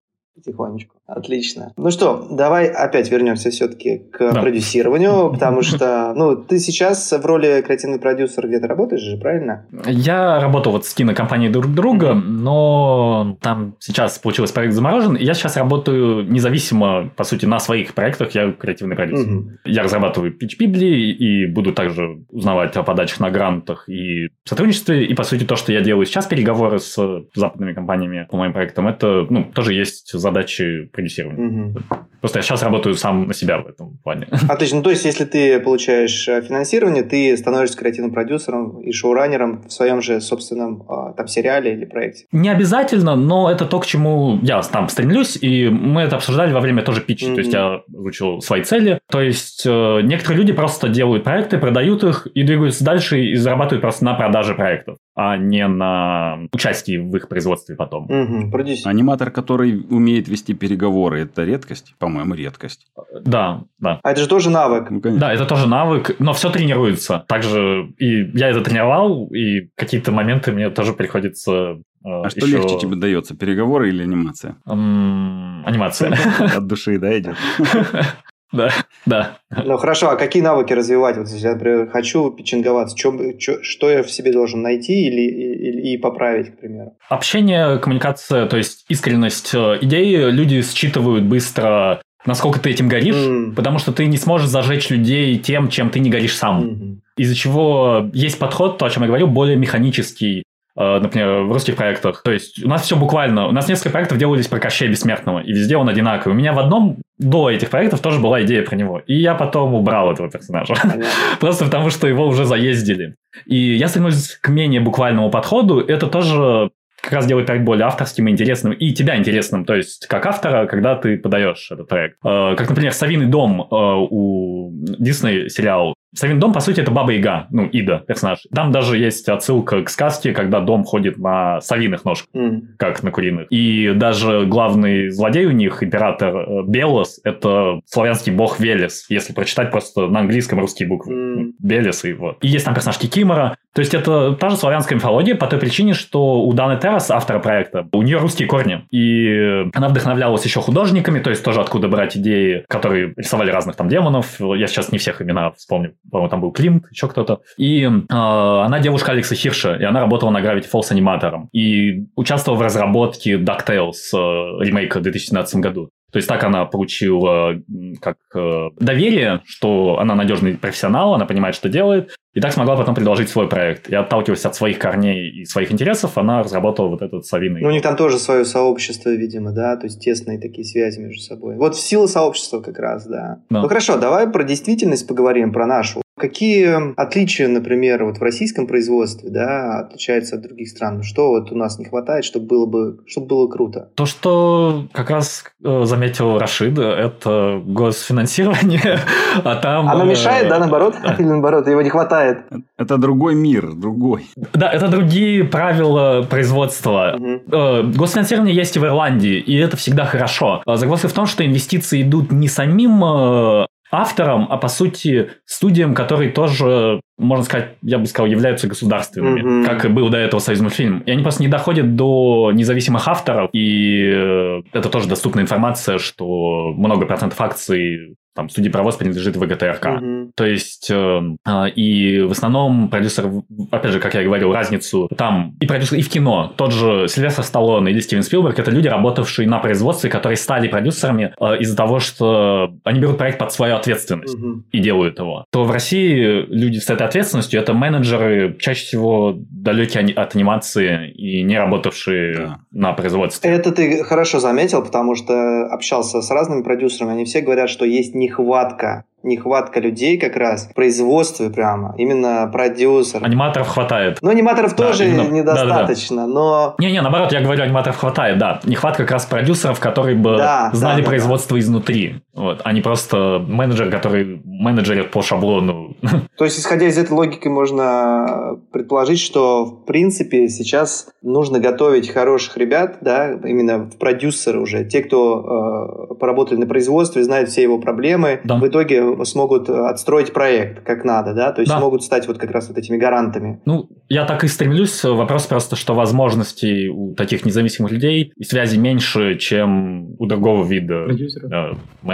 [0.43, 0.97] потихонечку.
[1.07, 1.73] Отлично.
[1.77, 4.41] Ну что, давай опять вернемся все-таки к да.
[4.41, 9.67] продюсированию, потому что, ну, ты сейчас в роли креативный продюсер где-то работаешь же, правильно?
[9.87, 15.17] Я работал вот с кинокомпанией друг друга, но там сейчас получилось проект заморожен.
[15.17, 18.35] Я сейчас работаю независимо, по сути, на своих проектах.
[18.35, 19.59] Я креативный продюсер.
[19.65, 25.05] Я разрабатываю pitch библии и буду также узнавать о подачах на грантах и сотрудничестве.
[25.05, 26.97] И, по сути, то, что я делаю сейчас, переговоры с
[27.35, 31.71] западными компаниями по моим проектам, это, ну, тоже есть задачи продюсирования.
[31.71, 31.79] Угу.
[32.21, 34.29] Просто я сейчас работаю сам на себя в этом плане.
[34.49, 34.79] Отлично.
[34.79, 39.73] Ну, то есть, если ты получаешь э, финансирование, ты становишься креативным продюсером и шоураннером в
[39.73, 42.27] своем же собственном а, там сериале или проекте.
[42.31, 46.61] Не обязательно, но это то, к чему я там стремлюсь, и мы это обсуждали во
[46.61, 47.27] время тоже питча.
[47.27, 47.35] Mm-hmm.
[47.35, 49.01] То есть, я озвучил свои цели.
[49.11, 53.83] То есть, э, некоторые люди просто делают проекты, продают их и двигаются дальше и зарабатывают
[53.83, 54.99] просто на продаже проектов.
[55.15, 58.05] А не на участии в их производстве потом.
[58.11, 58.89] Угу, продюсер.
[58.89, 61.95] Аниматор, который умеет вести переговоры, это редкость?
[61.99, 62.87] По-моему, редкость.
[63.25, 64.01] Да, да.
[64.03, 64.91] А это же тоже навык.
[64.91, 65.21] Ну, конечно.
[65.29, 67.25] Да, это тоже навык, но все тренируется.
[67.29, 72.57] Также и я это тренировал, и какие-то моменты мне тоже приходится э, А что еще-
[72.59, 74.57] легче тебе дается, переговоры или анимация?
[74.67, 76.17] М, Анимация.
[76.57, 77.37] От души, да, идет?
[78.53, 78.71] Да,
[79.07, 79.39] да.
[79.65, 81.17] Ну хорошо, а какие навыки развивать?
[81.17, 85.23] Вот если я, например, хочу питчинговаться, чё- чё- что я в себе должен найти или,
[85.23, 86.93] или- и поправить, к примеру?
[87.09, 93.55] Общение, коммуникация, то есть искренность э, идеи люди считывают быстро, насколько ты этим горишь, М.
[93.55, 96.59] потому что ты не сможешь зажечь людей тем, чем ты не горишь сам.
[96.67, 97.03] Мгм.
[97.17, 100.45] Из-за чего есть подход, то, о чем я говорил, более механический,
[100.75, 102.23] например, в русских проектах.
[102.23, 103.47] То есть у нас все буквально...
[103.47, 106.35] У нас несколько проектов делались про Кощея Бессмертного, и везде он одинаковый.
[106.35, 109.01] У меня в одном до этих проектов тоже была идея про него.
[109.07, 110.75] И я потом убрал этого персонажа.
[111.41, 113.17] Просто потому, что его уже заездили.
[113.47, 115.81] И я стремлюсь к менее буквальному подходу.
[115.81, 116.71] Это тоже
[117.03, 120.67] как раз делает проект более авторским и интересным, и тебя интересным, то есть как автора,
[120.67, 122.17] когда ты подаешь этот проект.
[122.25, 125.95] Э, Как, например, «Совиный дом» э, у Дисней сериал.
[126.15, 128.41] «Совиный дом», по сути, это Баба Яга, ну, Ида, персонаж.
[128.55, 132.75] Там даже есть отсылка к сказке, когда дом ходит на совиных ножках М.
[132.79, 133.47] как на куриных.
[133.51, 139.71] И даже главный злодей у них, император э, Белос, это славянский бог Велес, если прочитать
[139.71, 141.15] просто на английском русские буквы.
[141.15, 141.55] М.
[141.59, 142.37] Белес и вот.
[142.43, 143.57] И есть там персонаж Кикимора.
[143.75, 147.39] То есть это та же славянская мифология по той причине, что у Даны Террас, автора
[147.39, 148.85] проекта, у нее русские корни.
[148.91, 153.89] И она вдохновлялась еще художниками, то есть тоже откуда брать идеи, которые рисовали разных там
[153.89, 154.39] демонов.
[154.41, 155.95] Я сейчас не всех имена вспомню.
[156.11, 157.41] По-моему, там был Климт, еще кто-то.
[157.57, 161.49] И э, она девушка Алекса Хирша, и она работала на Gravity Falls аниматором.
[161.53, 165.91] И участвовала в разработке DuckTales э, ремейка в 2017 году.
[166.13, 167.55] То есть так она получила
[168.01, 172.95] как э, доверие, что она надежный профессионал, она понимает, что делает, и так смогла потом
[172.95, 173.89] предложить свой проект.
[173.89, 177.63] И отталкиваясь от своих корней и своих интересов, она разработала вот этот совиный.
[177.63, 181.23] Ну, у них там тоже свое сообщество, видимо, да, то есть тесные такие связи между
[181.23, 181.57] собой.
[181.57, 183.39] Вот в силу сообщества как раз, да.
[183.49, 183.63] Да.
[183.63, 186.03] Ну хорошо, давай про действительность поговорим, про нашу.
[186.23, 191.03] Какие отличия, например, вот в российском производстве, да, отличаются от других стран?
[191.03, 193.89] Что вот у нас не хватает, чтобы было бы, чтобы было круто?
[193.97, 199.01] То, что как раз э, заметил Рашид, это госфинансирование,
[199.45, 199.89] а там...
[199.89, 200.95] Оно э, мешает, да, наоборот?
[201.03, 201.15] да.
[201.15, 202.45] Или наоборот, его не хватает?
[202.79, 204.27] Это другой мир, другой.
[204.55, 207.19] Да, это другие правила производства.
[207.51, 210.63] Э, Госфинансирование есть и в Ирландии, и это всегда хорошо.
[210.69, 216.31] Э, Загвоздка в том, что инвестиции идут не самим авторам, а по сути студиям, которые
[216.31, 219.65] тоже, можно сказать, я бы сказал, являются государственными, Мгм.
[219.67, 221.01] как и был до этого Союз мультфильм.
[221.01, 226.73] И они просто не доходят до независимых авторов, и э, это тоже доступная информация, что
[226.75, 229.87] много процентов акций там, студии «Паровоз» принадлежит ВГТРК.
[230.01, 230.33] Мгм.
[230.35, 233.31] То есть, э, а, и в основном продюсер,
[233.71, 236.53] опять же, как я говорил, разницу там и продюсер, и в кино.
[236.57, 241.35] Тот же Сильвестр Сталлоне или Стивен Спилберг– это люди, работавшие на производстве, которые стали продюсерами
[241.39, 244.65] э, из-за того, что они берут проект под свою ответственность Мгм.
[244.73, 245.45] и делают его.
[245.51, 251.43] То в России люди с этой ответственностью– это менеджеры, чаще всего далекие от анимации и
[251.43, 252.59] не работавшие Да.
[252.71, 253.51] на производстве.
[253.51, 258.15] Это ты хорошо заметил, потому что общался с разными продюсерами, они все говорят, что есть
[258.23, 263.23] нехватка, нехватка людей как раз в производстве прямо, именно продюсеров.
[263.23, 264.19] Аниматоров хватает.
[264.23, 265.29] Но аниматоров Да, тоже именно.
[265.31, 266.75] недостаточно, но...
[266.79, 268.61] Не-не, наоборот, я говорю, аниматоров хватает, да.
[268.65, 272.23] Нехватка как раз продюсеров, которые бы Да, знали да, да, производство изнутри.
[272.35, 275.97] Вот, а не просто менеджер, который менеджерит по шаблону.
[276.39, 282.57] То есть, исходя из этой логики, можно предположить, что, в принципе, сейчас нужно готовить хороших
[282.57, 284.85] ребят, да, именно в продюсеры уже.
[284.87, 288.57] Те, кто э, поработали на производстве, знают все его проблемы, Да.
[288.57, 291.81] в итоге смогут отстроить проект как надо, да, то есть Да.
[291.81, 293.61] могут стать вот как раз вот этими гарантами.
[293.67, 295.05] Ну, я так и стремлюсь.
[295.05, 301.05] Вопрос просто, что возможностей у таких независимых людей и связи меньше, чем у другого вида
[301.05, 301.53] Продюсеров.
[301.53, 301.73] э,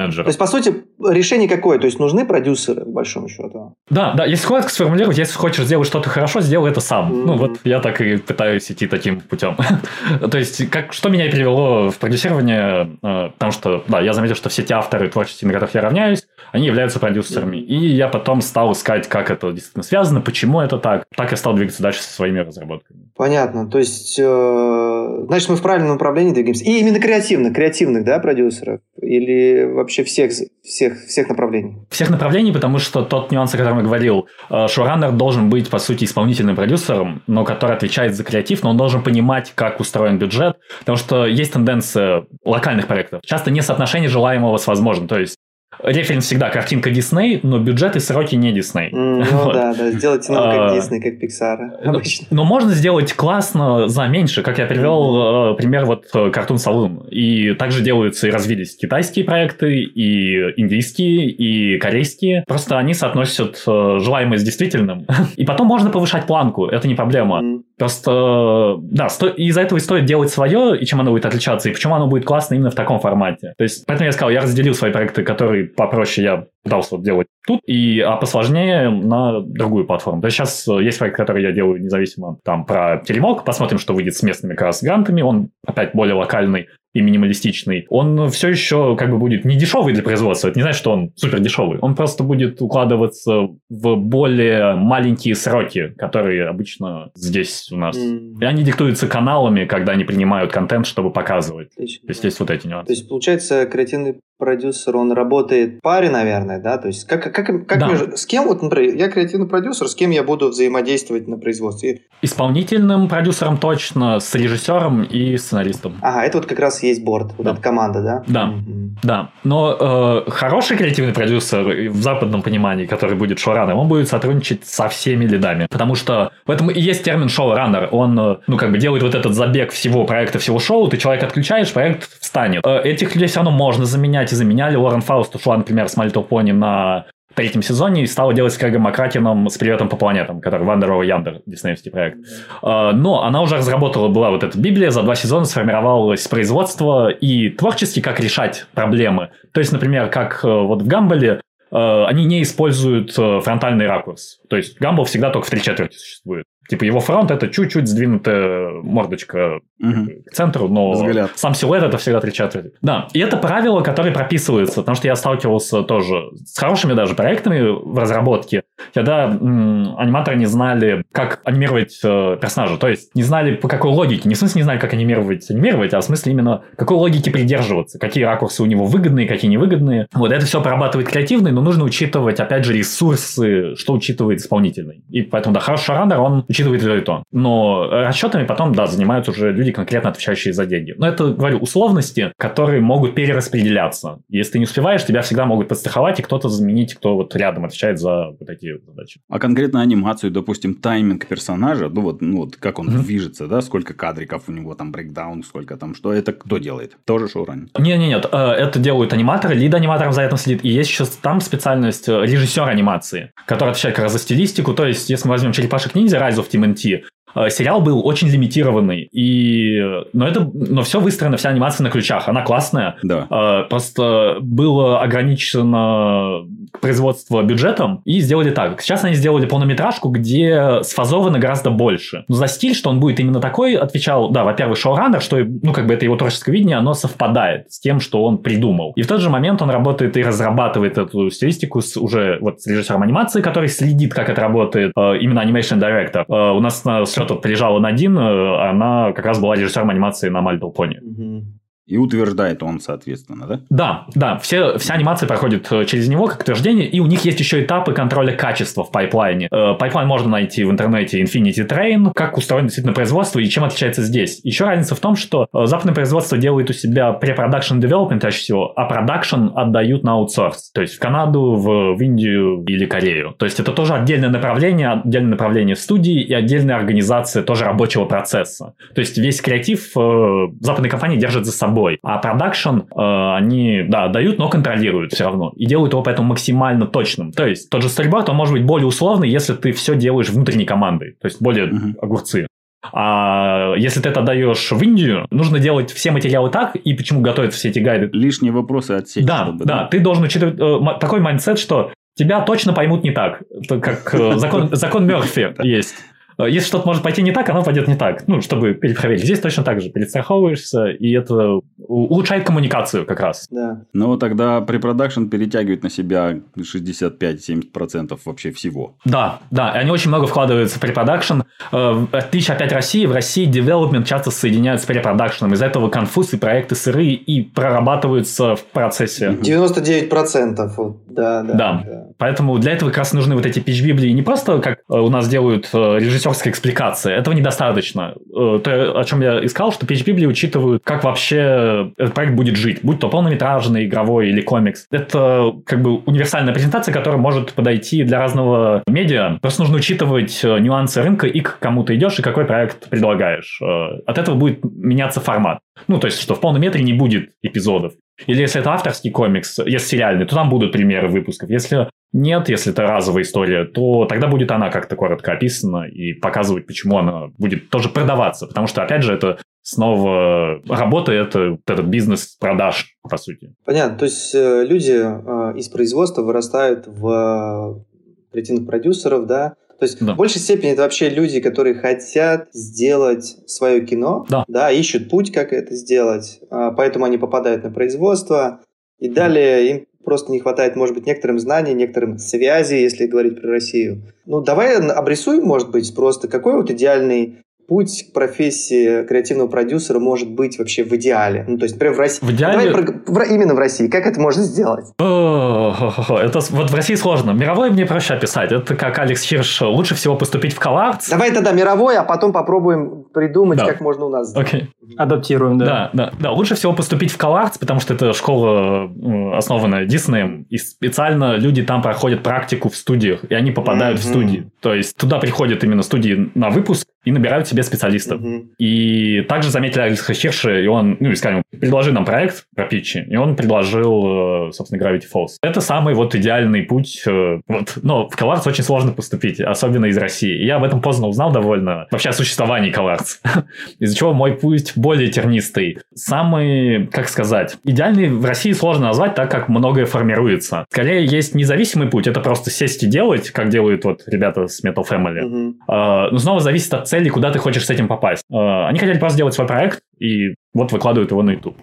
[0.09, 0.27] менеджеров.
[0.27, 1.79] То есть, по сути, решение какое?
[1.79, 3.75] То есть, нужны продюсеры, по большому счету?
[3.91, 7.07] Да, да, если коротко сформулировать, если хочешь сделать что-то хорошо, сделай это сам.
[7.07, 7.27] Мгм.
[7.27, 9.57] Ну, вот я так и пытаюсь идти таким путем.
[10.31, 14.35] То есть, как, что меня и привело в продюсирование, э, потому что, да, я заметил,
[14.35, 17.57] что все те авторы творчества, на которых я равняюсь, они являются продюсерами.
[17.57, 21.05] И я потом стал искать, как это действительно связано, почему это так.
[21.17, 23.01] Так я стал двигаться дальше со своими разработками.
[23.17, 23.69] Понятно.
[23.69, 26.65] То есть, э, значит, мы в правильном направлении двигаемся.
[26.65, 28.81] И именно креативных, креативных, да, продюсеров?
[29.01, 30.33] Или вообще всех,
[30.63, 31.79] всех, всех направлений?
[31.91, 35.79] Всех направлений, потому что тот нюанс, о котором я говорил, э, шоураннер должен быть, по
[35.79, 40.57] сути, исполнительным продюсером, но который отвечает за креатив, но он должен понимать, как устроен бюджет,
[40.81, 43.23] потому что есть тенденция локальных проектов.
[43.25, 45.09] Часто не соотношение желаемого с возможным.
[45.09, 45.37] То есть
[45.83, 48.91] референс всегда картинка Дисней, но бюджет и сроки не Дисней.
[48.91, 49.55] Mm, ну вот.
[49.55, 51.85] да, да, сделайте нам как Дисней, как Pixar.
[51.85, 52.27] Обычно.
[52.31, 55.57] Но можно сделать классно за меньше, как я привел mm-hmm.
[55.57, 57.09] пример вот Cartoon Saloon.
[57.11, 62.45] И также делаются и развились китайские проекты, и индийские, и корейские.
[62.47, 65.07] Просто они соотносят желаемое с действительным.
[65.37, 67.43] И потом можно повышать планку, это не проблема.
[67.43, 67.63] Mm.
[67.79, 69.29] Просто, да, сто...
[69.29, 72.25] из-за этого и стоит делать свое, и чем оно будет отличаться, и почему оно будет
[72.25, 73.55] классно именно в таком формате.
[73.57, 77.61] То есть, поэтому я сказал, я разделил свои проекты, которые попроще я пытался делать тут,
[77.67, 80.21] и а посложнее на другую платформу.
[80.21, 84.15] То есть сейчас есть проект, который я делаю независимо там про телемок, посмотрим, что выйдет
[84.15, 89.11] с местными как раз грантами, он опять более локальный, и минималистичный, он все еще как
[89.11, 90.49] бы будет не дешевый для производства.
[90.49, 91.79] Это не значит, что он супер дешевый.
[91.81, 97.97] Он просто будет укладываться в более маленькие сроки, которые обычно здесь у нас.
[97.97, 98.41] Mm.
[98.41, 101.69] И они диктуются каналами, когда они принимают контент, чтобы показывать.
[101.73, 102.07] Отлично.
[102.07, 102.87] То есть есть вот эти нюансы.
[102.87, 106.79] То есть, получается, креативный продюсер, он работает в паре, наверное, да?
[106.79, 107.89] То есть как, как, как да.
[107.89, 108.17] между...
[108.17, 112.03] С кем, вот, например, я креативный продюсер, с кем я буду взаимодействовать на производстве?
[112.23, 115.97] Исполнительным продюсером точно, с режиссером и сценаристом.
[116.01, 117.53] Ага, это вот как раз есть борт, вот да.
[117.53, 118.25] эта команда, да?
[118.27, 118.91] Да, mm-hmm.
[119.03, 119.31] да.
[119.45, 124.89] Но э, хороший креативный продюсер в западном понимании, который будет шоураннером, он будет сотрудничать со
[124.89, 125.67] всеми лидами.
[125.69, 127.89] Потому что в этом и есть термин шоураннер.
[127.93, 131.23] Он, э, ну, как бы делает вот этот забег всего проекта, всего шоу, ты человек
[131.25, 132.65] отключаешь, проект встанет.
[132.65, 134.77] Э, этих людей все равно можно заменять и заменяли.
[134.77, 137.07] Лорен Фауст ушла, например, с My Little на
[137.39, 141.07] третьем сезоне и стала делать с Крэйгом Маккракеном с «Приветом по планетам», который Wander Over
[141.07, 142.19] Yonder, диснеевский проект.
[142.63, 147.51] А, но она уже разработала, была вот эта Библия, за два сезона сформировалось производство и
[147.51, 149.31] творчески, как решать проблемы.
[149.53, 154.41] То есть, например, как э, вот в Гамболе э, они не используют э, фронтальный ракурс.
[154.49, 156.45] То есть Гамбол всегда только в три четверти существует.
[156.69, 160.11] Типа его фронт это чуть-чуть сдвинутая мордочка угу.
[160.27, 161.31] к центру, но Взгляд.
[161.35, 162.73] сам силуэт это всегда три четверти.
[162.83, 167.61] Да, и это правило, которое прописывается, потому что я сталкивался тоже с хорошими даже проектами
[167.61, 168.65] в разработке,
[168.95, 173.91] когда м- аниматоры не знали, как анимировать э, персонажа, то есть не знали по какой
[173.91, 177.31] логике, не в смысле не знали, как анимировать, анимировать, а в смысле именно какой логике
[177.31, 180.09] придерживаться, какие ракурсы у него выгодные, какие невыгодные.
[180.15, 185.03] Вот это все прорабатывает креативный, но нужно учитывать, опять же, ресурсы, что учитывает исполнительный.
[185.11, 187.23] И поэтому, да, хороший раннер, он учитывает и то.
[187.33, 190.95] Но расчетами потом, да, занимаются уже люди, конкретно отвечающие за деньги.
[190.97, 194.21] Но это, говорю, условности, которые могут перераспределяться.
[194.29, 197.99] Если ты не успеваешь, тебя всегда могут подстраховать, и кто-то заменить, кто вот рядом отвечает
[197.99, 199.21] за вот такие задачи.
[199.29, 203.03] А конкретно анимацию, допустим, тайминг персонажа, ну вот, ну вот как он mm-hmm.
[203.03, 206.97] движется, да, сколько кадриков у него там брейкдаун, сколько там, что это кто делает?
[207.05, 207.69] Тоже шоураннер?
[207.79, 211.05] Нет, нет, нет, э, это делают аниматоры, лид аниматором за этим следит, и есть еще
[211.23, 215.33] там специальность э, режиссер анимации, который отвечает как раз за стилистику, то есть, если мы
[215.33, 217.18] возьмем Черепашек Ниндзя, Rise of TMNT, Э,
[217.49, 219.81] сериал был очень лимитированный, и...
[220.13, 220.51] но, это...
[220.53, 222.97] но все выстроено, вся анимация на ключах, она классная.
[223.03, 223.27] Да.
[223.31, 226.45] Э, просто было ограничено
[226.81, 228.81] производство бюджетом, и сделали так.
[228.81, 232.25] Сейчас они сделали полнометражку, где сфазовано гораздо больше.
[232.29, 235.87] Но за стиль, что он будет именно такой, отвечал, да, во-первых, шоураннер, что, ну, как
[235.87, 238.93] бы это его творческое видение, оно совпадает с тем, что он придумал.
[238.97, 242.67] И в тот же момент он работает и разрабатывает эту стилистику с уже вот с
[242.67, 246.25] режиссером анимации, который следит, как это работает, э, именно Animation Director.
[246.29, 250.39] У нас на что-то прилежала на Дин, э, она как раз была режиссером анимации на
[250.39, 250.99] Little Pony.
[251.01, 251.58] Угу.
[251.89, 253.61] И утверждает он, соответственно, да?
[253.71, 254.39] Да, да.
[254.39, 257.95] Все, вся анимация проходит э, через него как утверждение, и у них есть еще этапы
[257.95, 259.49] контроля качества в пайплайне.
[259.51, 264.03] Э, пайплайн можно найти в интернете Infinity Train, как устроено действительно производство и чем отличается
[264.03, 264.41] здесь.
[264.45, 268.73] Еще разница в том, что э, западное производство делает у себя препродакшн development чаще всего,
[268.77, 273.35] а продакшн отдают на аутсорс, то есть в Канаду, в, в Индию или Корею.
[273.39, 278.75] То есть это тоже отдельное направление, отдельное направление студии и отдельная организация тоже рабочего процесса.
[278.95, 281.99] То есть весь креатив э, западные компании держат за собой собой.
[282.03, 285.53] А продакшн э, они, да, дают, но контролируют все равно.
[285.57, 287.33] И делают его поэтому максимально точным.
[287.33, 290.65] То есть тот же storyboard, он может быть более условный, если ты все делаешь внутренней
[290.65, 291.17] командой.
[291.21, 291.99] То есть более uh-huh.
[292.03, 292.47] огурцы.
[292.93, 297.53] А если ты это даешь в Индию, нужно делать все материалы так, и почему готовят
[297.53, 298.09] все эти гайды.
[298.13, 299.25] Лишние вопросы отсечь.
[299.25, 303.11] Да, чтобы, да, да, ты должен учитывать э, такой mindset, что тебя точно поймут не
[303.11, 303.43] так.
[303.69, 305.97] Как э, закон, закон Мерфи есть.
[306.39, 308.27] Э, если что-то может пойти не так, оно пойдет не так.
[308.27, 309.23] Ну, чтобы перепроверить.
[309.23, 309.91] Здесь точно так же.
[309.91, 313.49] Перестраховываешься, и это улучшает коммуникацию как раз.
[313.51, 313.83] Да.
[313.93, 318.95] Но тогда препродакшн перетягивает на себя 65-70% вообще всего.
[319.05, 319.73] Да, да.
[319.73, 321.43] И они очень много вкладываются в препродакшн.
[321.73, 323.07] Э, отличие опять России.
[323.07, 325.55] В России development часто соединяют с препродакшном.
[325.55, 329.37] Из-за этого конфуз и проекты сырые и прорабатываются в процессе.
[329.43, 330.97] 99%.
[331.09, 331.55] Да, да, да.
[331.55, 332.07] да.
[332.19, 335.29] Поэтому для этого как раз нужны вот эти pitch-библии не просто, как э, у нас
[335.29, 337.17] делают э, режиссерская экспликация.
[337.17, 338.15] Этого недостаточно.
[338.35, 342.81] Э, то, о чем я искал, что pitch-библии учитывают, как вообще этот проект будет жить.
[342.83, 344.87] Будь то полнометражный, игровой или комикс.
[344.91, 349.39] Это как бы универсальная презентация, которая может подойти для разного медиа.
[349.41, 353.61] Просто нужно учитывать нюансы рынка и к кому ты идешь, и какой проект предлагаешь.
[354.07, 355.61] От этого будет меняться формат.
[355.87, 357.95] Ну, то есть, что в полном метре не будет эпизодов.
[358.27, 361.51] Или если это авторский комикс, если сериальный, то там будут примеры выпусков.
[361.51, 366.67] Если нет, если это разовая история, то тогда будет она как-то коротко описана и показывать,
[366.67, 368.47] почему она будет тоже продаваться.
[368.47, 373.55] Потому что, опять же, это снова работа, это этот бизнес продаж, по сути.
[373.65, 373.99] Понятно.
[373.99, 377.85] То есть э, люди э, из производства вырастают в э,
[378.33, 380.15] креативных продюсеров, да, то есть да.
[380.15, 384.45] в большей степени это вообще люди, которые хотят сделать свое кино, да.
[384.49, 388.61] Да, ищут путь, как это сделать, а, поэтому они попадают на производство,
[388.99, 393.51] и далее им просто не хватает, может быть, некоторым знаний, некоторым связей, если говорить про
[393.51, 394.03] Россию.
[394.27, 397.39] Ну, давай обрисуем, может быть, просто какой вот идеальный
[397.69, 401.45] путь к профессии креативного продюсера может быть вообще в идеале?
[401.47, 402.25] Ну, то есть, например, в России.
[402.25, 402.71] В идеале...
[402.71, 403.25] Давай про...
[403.25, 403.89] именно в России.
[403.89, 404.87] Как это можно сделать?
[404.99, 407.33] Это вот в России сложно.
[407.33, 408.51] Мировой мне проще описать.
[408.53, 409.61] Это как Алекс Хирш.
[409.61, 411.11] Лучше всего поступить в Коллардс.
[411.11, 413.67] Давай тогда мировой, а потом попробуем придумать, да.
[413.67, 414.49] как можно у нас сделать.
[414.49, 414.71] Окей.
[414.97, 415.67] Адаптируем, да.
[415.67, 416.13] Да, да.
[416.19, 418.91] Да, лучше всего поступить в Коллардс, потому что это школа,
[419.37, 424.03] основанная Диснеем, и специально люди там проходят практику в студиях, и они попадают mm-hmm.
[424.03, 424.51] в студии.
[424.61, 428.21] То есть, туда приходят именно студии на выпуск, и набирают себе специалистов.
[428.21, 428.49] Угу.
[428.59, 433.07] И также заметили Алекса Хирша, и он, ну, и сказали, предложи нам проект про питчи,
[433.09, 435.37] и он предложил, э, собственно, Gravity Falls.
[435.41, 437.03] Это самый вот идеальный путь.
[437.07, 437.79] Э, вот.
[437.83, 440.39] Но в Коллардс очень сложно поступить, особенно из России.
[440.39, 443.21] И я об этом поздно узнал довольно, вообще о существовании Коллардс.
[443.79, 445.79] Из-за чего мой путь более тернистый.
[445.95, 450.67] Самый, как сказать, идеальный в России сложно назвать, так как многое формируется.
[450.71, 454.87] Скорее, есть независимый путь, это просто сесть и делать, как делают вот ребята с Metal
[454.87, 455.23] Family.
[455.23, 455.55] Угу.
[455.69, 458.25] Но снова зависит от цели цели, куда ты хочешь с этим попасть.
[458.31, 461.57] Э, они хотели просто сделать свой проект, и вот выкладывают его на YouTube.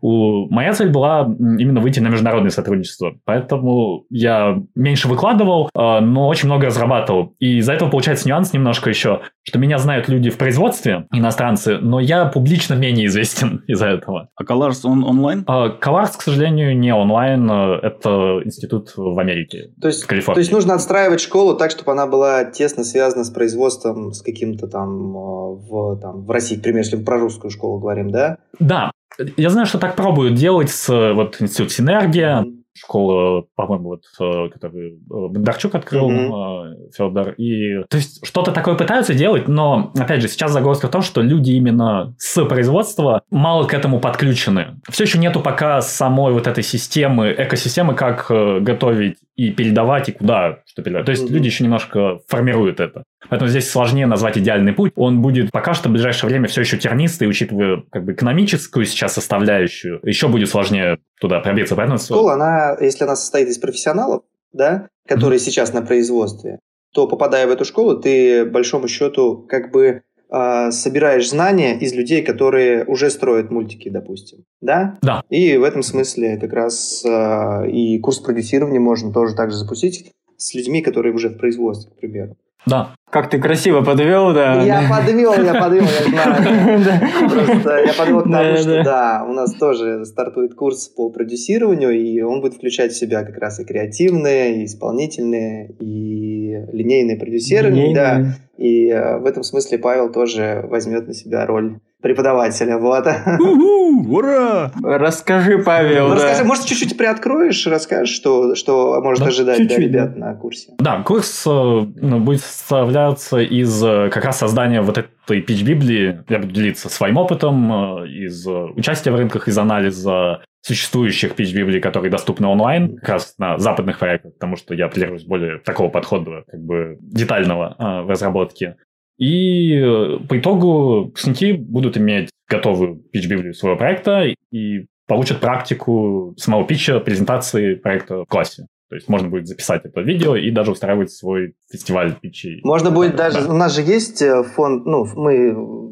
[0.00, 0.48] У...
[0.50, 3.14] Моя цель была именно выйти на международное сотрудничество.
[3.24, 7.34] Поэтому я меньше выкладывал, э, но очень много разрабатывал.
[7.38, 12.00] И из-за этого получается нюанс немножко еще, что меня знают люди в производстве, иностранцы, но
[12.00, 14.28] я публично менее известен из-за этого.
[14.34, 15.44] А Colors он онлайн?
[15.46, 17.50] Colors, к сожалению, не онлайн.
[17.50, 20.36] Это институт в Америке, то есть, в Калифорнии.
[20.36, 24.66] То есть нужно отстраивать школу так, чтобы она была тесно связана с производством, с каким-то
[24.66, 28.38] там в, там, в России, к примеру, если мы про русскую школу говорим, да?
[28.58, 28.90] Да,
[29.36, 32.44] я знаю, что так пробуют делать с вот институт Синергия,
[32.80, 36.90] школа, по-моему, вот, э, который э, Бондарчук открыл, mm-hmm.
[36.96, 37.32] Федор.
[37.32, 41.20] И, то есть, что-то такое пытаются делать, но, опять же, сейчас загвоздка в том, что
[41.20, 44.80] люди именно с производства мало к этому подключены.
[44.88, 50.58] Все еще нету пока самой вот этой системы, экосистемы, как готовить и передавать, и куда
[50.82, 51.06] передавать.
[51.06, 51.32] То есть, mm-hmm.
[51.32, 53.04] люди еще немножко формируют это.
[53.28, 54.92] Поэтому здесь сложнее назвать идеальный путь.
[54.96, 59.14] Он будет пока что в ближайшее время все еще тернистый, учитывая как бы экономическую сейчас
[59.14, 61.76] составляющую, еще будет сложнее туда пробиться.
[61.76, 61.98] Поэтому...
[61.98, 64.22] Школа, она, если она состоит из профессионалов,
[64.52, 65.42] да, которые mm-hmm.
[65.42, 66.58] сейчас на производстве,
[66.92, 72.22] то попадая в эту школу, ты, большому счету, как бы э, собираешь знания из людей,
[72.22, 74.44] которые уже строят мультики, допустим.
[74.60, 74.98] Да?
[75.02, 75.22] Да.
[75.28, 80.54] И в этом смысле как раз э, и курс продюсирования можно тоже также запустить с
[80.54, 82.36] людьми, которые уже в производстве, к примеру.
[82.66, 82.94] Да.
[83.10, 84.62] Как ты красиво подвел, да.
[84.62, 87.00] Я подвел, я подвел, я знаю.
[87.30, 92.20] Просто я подвел к тому, что да, у нас тоже стартует курс по продюсированию, и
[92.20, 98.34] он будет включать в себя как раз и креативные, и исполнительные, и линейные продюсирование, да.
[98.58, 103.06] И э, в этом смысле Павел тоже возьмет на себя роль преподавателя, вот.
[104.08, 104.72] Ура!
[104.82, 106.08] Расскажи, Павел.
[106.08, 106.24] Ну, да.
[106.24, 110.26] расскажи, может, чуть-чуть приоткроешь, расскажешь, что, что может да, ожидать чуть-чуть, да, ребят да.
[110.26, 110.72] на курсе?
[110.78, 116.24] Да, курс э, ну, будет составляться из э, как раз создания вот этой пич-библии.
[116.28, 122.10] Я буду делиться своим опытом, э, из участия в рынках, из анализа существующих pitch-библий, которые
[122.10, 126.60] доступны онлайн, как раз на западных проектах, потому что я придерживаюсь более такого подхода, как
[126.60, 128.76] бы детального в разработке.
[129.20, 136.66] И э, по итогу выпускники будут иметь готовую pitch-библию своего проекта и получат практику самого
[136.66, 138.66] питча, презентации проекта в классе.
[138.88, 142.60] То есть можно будет записать это видео и даже устраивать свой фестиваль питчей.
[142.64, 143.42] Можно будет даже...
[143.42, 143.52] Да.
[143.52, 144.86] У нас же есть э, фонд...
[144.86, 145.89] Ну, мы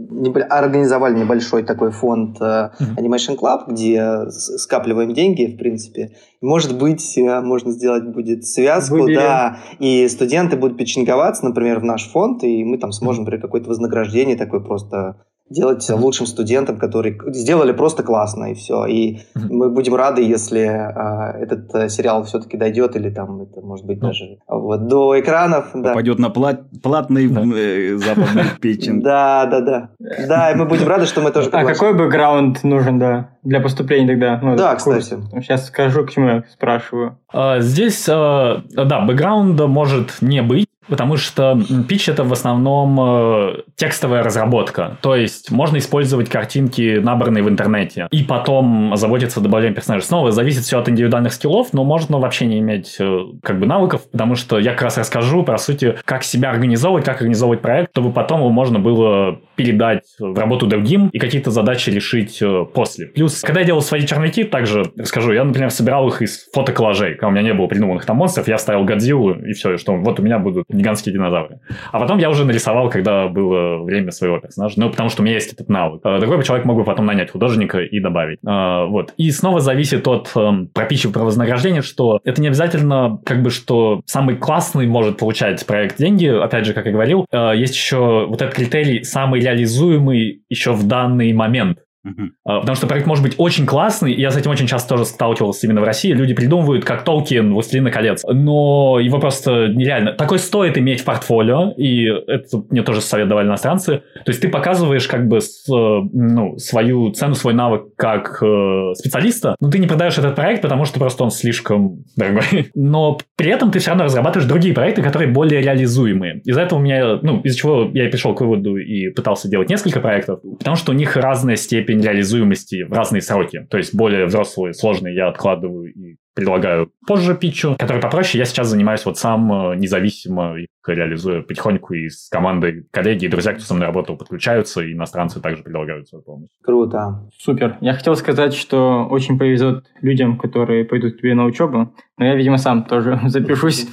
[0.49, 2.97] организовали небольшой такой фонд uh-huh.
[2.97, 6.13] Animation Club, где скапливаем деньги, в принципе.
[6.41, 9.21] Может быть, э, можно сделать будет связку, Выберем.
[9.21, 13.69] да, и студенты будут питчинговаться, например, в наш фонд, и мы там сможем, например, какое-то
[13.69, 15.17] вознаграждение такое просто
[15.51, 18.87] делать лучшим студентам, которые сделали просто классно и все.
[18.87, 23.87] И мы будем рады, если э, этот э, сериал все-таки дойдет или там это может
[23.87, 25.73] быть ну, даже вот до экранов.
[25.73, 26.23] Попадет да.
[26.25, 27.43] на плат, платный да.
[27.55, 29.01] э, западный печень.
[29.01, 29.91] Да, да, да.
[30.29, 31.51] Да, и мы будем рады, что мы тоже.
[31.59, 34.39] А какой бэкграунд нужен, да, для поступления тогда?
[34.41, 35.17] Ну, да, кстати.
[35.41, 37.19] Сейчас скажу, к чему я спрашиваю.
[37.33, 40.69] А, здесь, да, бэкграунда может не быть.
[40.89, 41.59] Потому что
[41.89, 44.99] пич это в основном э, текстовая разработка.
[45.03, 50.07] То есть можно использовать картинки, набранные в интернете, и потом заботиться добавлением персонажей.
[50.07, 54.03] Снова зависит все от индивидуальных скиллов, но можно вообще не иметь э, как бы навыков,
[54.11, 58.13] потому что я как раз расскажу, по сути, как себя организовывать, как организовывать проект, чтобы
[58.13, 63.07] потом его можно было передать в работу другим и какие-то задачи решить э, после.
[63.07, 67.27] Плюс, когда я делал свои черновики, также расскажу, я, например, собирал их из фотоколлажей, когда
[67.27, 70.23] у меня не было придуманных там монстров, я вставил Годзиллу, и все, что вот у
[70.23, 71.59] меня будут гигантские динозавры.
[71.91, 74.75] А потом я уже нарисовал, когда было время своего персонажа.
[74.77, 76.03] Ну, потому что у меня есть этот навык.
[76.05, 78.39] А другой человек мог бы потом нанять художника и добавить.
[78.47, 79.13] А, вот.
[79.17, 84.03] И снова зависит от э, прописчика про вознаграждение, что это не обязательно, как бы, что
[84.07, 86.27] самый классный может получать проект деньги.
[86.27, 90.87] Опять же, как я говорил, э, есть еще вот этот критерий, самый реализуемый еще в
[90.87, 91.79] данный момент.
[92.09, 92.61] Uh-huh.
[92.61, 95.67] Потому что проект может быть очень классный, и я с этим очень часто тоже сталкивался
[95.67, 96.13] именно в России.
[96.13, 100.13] Люди придумывают, как Толкин, Властелина колец, но его просто нереально.
[100.13, 104.03] Такой стоит иметь в портфолио, и это мне тоже совет давали иностранцы.
[104.25, 109.57] То есть ты показываешь как бы с, ну, свою цену, свой навык как э, специалиста,
[109.61, 112.71] но ты не продаешь этот проект, потому что просто он слишком дорогой.
[112.75, 116.41] Но при этом ты все равно разрабатываешь другие проекты, которые более реализуемые.
[116.45, 119.69] Из-за этого у меня, ну, из-за чего я и пришел к выводу и пытался делать
[119.69, 123.67] несколько проектов, потому что у них разная степень реализуемости в разные сроки.
[123.71, 128.39] То есть более взрослые, сложные я откладываю и предлагаю позже питчу, который попроще.
[128.39, 130.55] Я сейчас занимаюсь вот сам э, независимо,
[130.87, 135.41] реализую потихоньку и с командой коллеги и друзья, кто со мной работал, подключаются, и иностранцы
[135.41, 136.49] также предлагают свою помощь.
[136.63, 137.29] Круто.
[137.37, 137.77] Супер.
[137.81, 142.37] Я хотел сказать, что очень повезет людям, которые пойдут к тебе на учебу, но я,
[142.37, 143.89] видимо, сам тоже запишусь.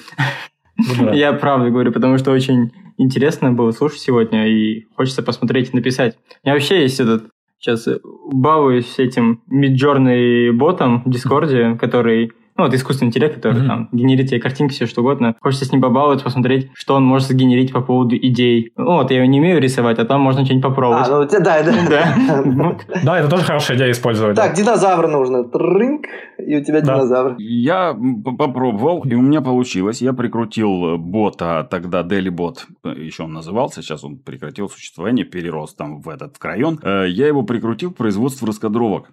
[0.98, 5.76] Ну я правду говорю, потому что очень интересно было слушать сегодня, и хочется посмотреть и
[5.76, 6.16] написать.
[6.44, 7.26] У меня вообще есть этот
[7.60, 7.88] сейчас
[8.32, 13.68] балуюсь этим миджорный ботом в Дискорде, который ну, вот искусственный интеллект, который mm-hmm.
[13.68, 15.36] там генерит тебе картинки, все что угодно.
[15.42, 18.72] Хочется с ним побаловаться, посмотреть, что он может сгенерить по поводу идей.
[18.78, 21.08] Ну, вот я его не умею рисовать, а там можно что-нибудь попробовать.
[21.10, 22.78] А, ну, да, да.
[23.04, 24.36] Да, это тоже хорошая идея использовать.
[24.38, 25.44] Так, динозавр нужно.
[25.44, 26.06] Трынк,
[26.38, 27.36] и у тебя динозавр.
[27.38, 27.94] Я
[28.38, 30.02] попробовал, и у меня получилось.
[30.02, 32.60] Я прикрутил бота, тогда Daily Bot,
[32.98, 36.80] еще он назывался, сейчас он прекратил существование, перерос там в этот в крайон.
[36.84, 39.12] Э, я его прикрутил к производству раскадровок.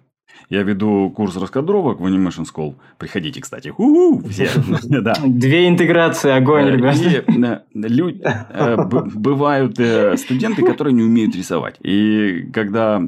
[0.49, 2.75] Я веду курс раскадровок в Animation School.
[2.97, 3.73] Приходите, кстати.
[3.77, 4.49] У-у, все.
[5.25, 6.97] Две интеграции, огонь, э, ребята.
[8.49, 8.77] Э,
[9.15, 11.75] бывают э, студенты, которые не умеют рисовать.
[11.81, 13.01] И когда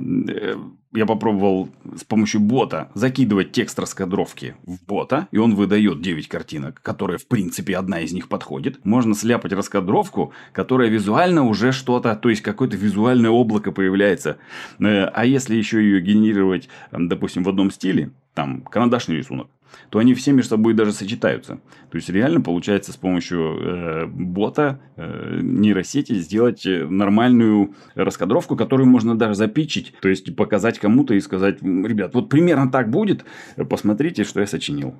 [0.96, 6.82] я попробовал с помощью бота закидывать текст раскадровки в бота, и он выдает 9 картинок,
[6.82, 8.84] которые, в принципе, одна из них подходит.
[8.86, 14.38] Можно сляпать раскадровку, которая визуально уже что-то, то есть какое-то визуальное облако появляется.
[14.80, 19.48] Э, а если еще ее генерировать, допустим, в одном стиле, там, карандашный рисунок,
[19.90, 21.60] то они все между собой даже сочетаются.
[21.90, 28.88] То есть реально получается с помощью э, бота э, нейросети сделать э, нормальную раскадровку, которую
[28.88, 33.26] можно даже запичить, то есть показать кому-то и сказать, ребят, вот примерно так будет,
[33.70, 34.96] посмотрите, что я сочинил.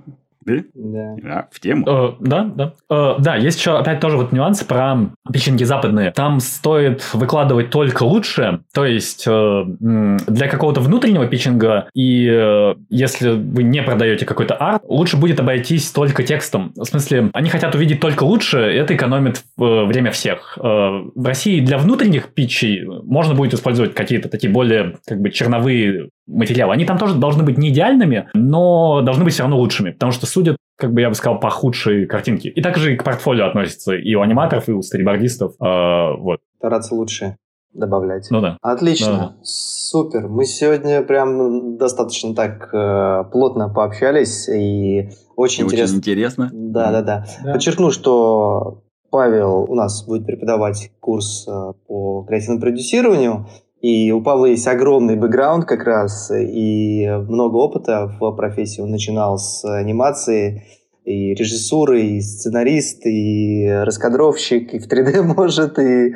[0.46, 0.54] Да?
[0.74, 1.16] Да.
[1.22, 1.86] да в тему.
[1.88, 2.74] Э, да, да.
[2.90, 4.96] Э, да, есть еще опять тоже вот нюансы про
[5.32, 6.12] печеньки западные.
[6.12, 13.32] Там стоит выкладывать только лучшее, то есть э, для какого-то внутреннего питчинга, и э, если
[13.32, 16.74] вы не продаете какой-то арт, лучше будет обойтись только текстом.
[16.76, 20.58] В смысле, они хотят увидеть только лучшее, и это экономит э, время всех.
[20.62, 26.10] Э, в России для внутренних питчей можно будет использовать какие-то такие более как бы черновые
[26.28, 26.74] материалы.
[26.74, 30.26] Они там тоже должны быть не идеальными, но должны быть все равно лучшими, потому что
[30.26, 32.50] судят, как бы я бы сказал, по худшей картинке.
[32.50, 35.54] И также и к портфолио относится и у аниматоров, и у старибордистов.
[35.62, 36.40] Э, вот.
[36.58, 37.38] Стараться лучше
[37.74, 38.28] добавлять.
[38.32, 38.58] Ну да.
[38.62, 39.12] Отлично.
[39.12, 39.36] Да.
[39.44, 40.28] Супер.
[40.28, 45.98] Мы сегодня прям достаточно так э, плотно пообщались и очень и интересно.
[45.98, 46.50] Очень интересно.
[46.54, 47.54] Да, да, да, да.
[47.54, 53.48] Подчеркну, что Павел у нас будет преподавать курс э, по креативному продюсированию.
[53.86, 58.82] И у Павла есть огромный бэкграунд как раз и много опыта в профессии.
[58.82, 60.64] Он начинал с анимации,
[61.04, 66.16] и режиссуры, и сценарист, и раскадровщик, и в 3D может, и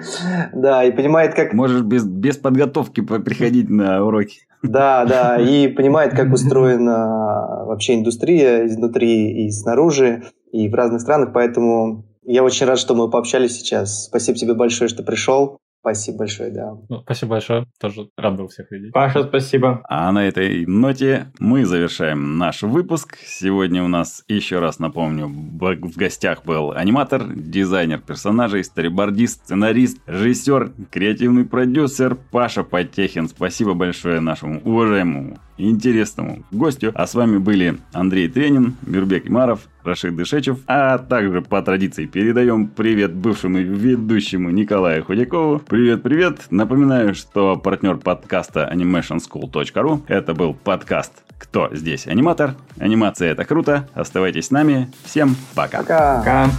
[0.51, 1.53] да, и понимает, как...
[1.53, 4.39] Можешь без, без подготовки приходить на уроки.
[4.63, 11.33] Да, да, и понимает, как устроена вообще индустрия изнутри и снаружи, и в разных странах,
[11.35, 14.05] поэтому я очень рад, что мы пообщались сейчас.
[14.05, 15.59] Спасибо тебе большое, что пришел.
[15.81, 16.73] Спасибо большое, да.
[16.89, 17.65] Ну, спасибо большое.
[17.79, 18.91] Тоже рад был всех видеть.
[18.91, 19.81] Паша, спасибо.
[19.87, 23.17] А на этой ноте мы завершаем наш выпуск.
[23.25, 30.73] Сегодня у нас, еще раз напомню, в гостях был аниматор, дизайнер персонажей, старибордист, сценарист, режиссер,
[30.91, 33.29] креативный продюсер Паша Потехин.
[33.29, 36.91] Спасибо большое нашему уважаемому интересному гостю.
[36.95, 42.67] А с вами были Андрей Тренин, Мирбек Имаров, Рашид Дышечев, а также по традиции передаем
[42.67, 45.59] привет бывшему ведущему Николаю Худякову.
[45.59, 46.47] Привет-привет!
[46.49, 52.55] Напоминаю, что партнер подкаста animationschool.ru это был подкаст «Кто здесь аниматор?».
[52.77, 53.87] Анимация это круто.
[53.93, 54.89] Оставайтесь с нами.
[55.03, 55.79] Всем пока.
[55.79, 56.19] Пока.
[56.19, 56.49] Пока.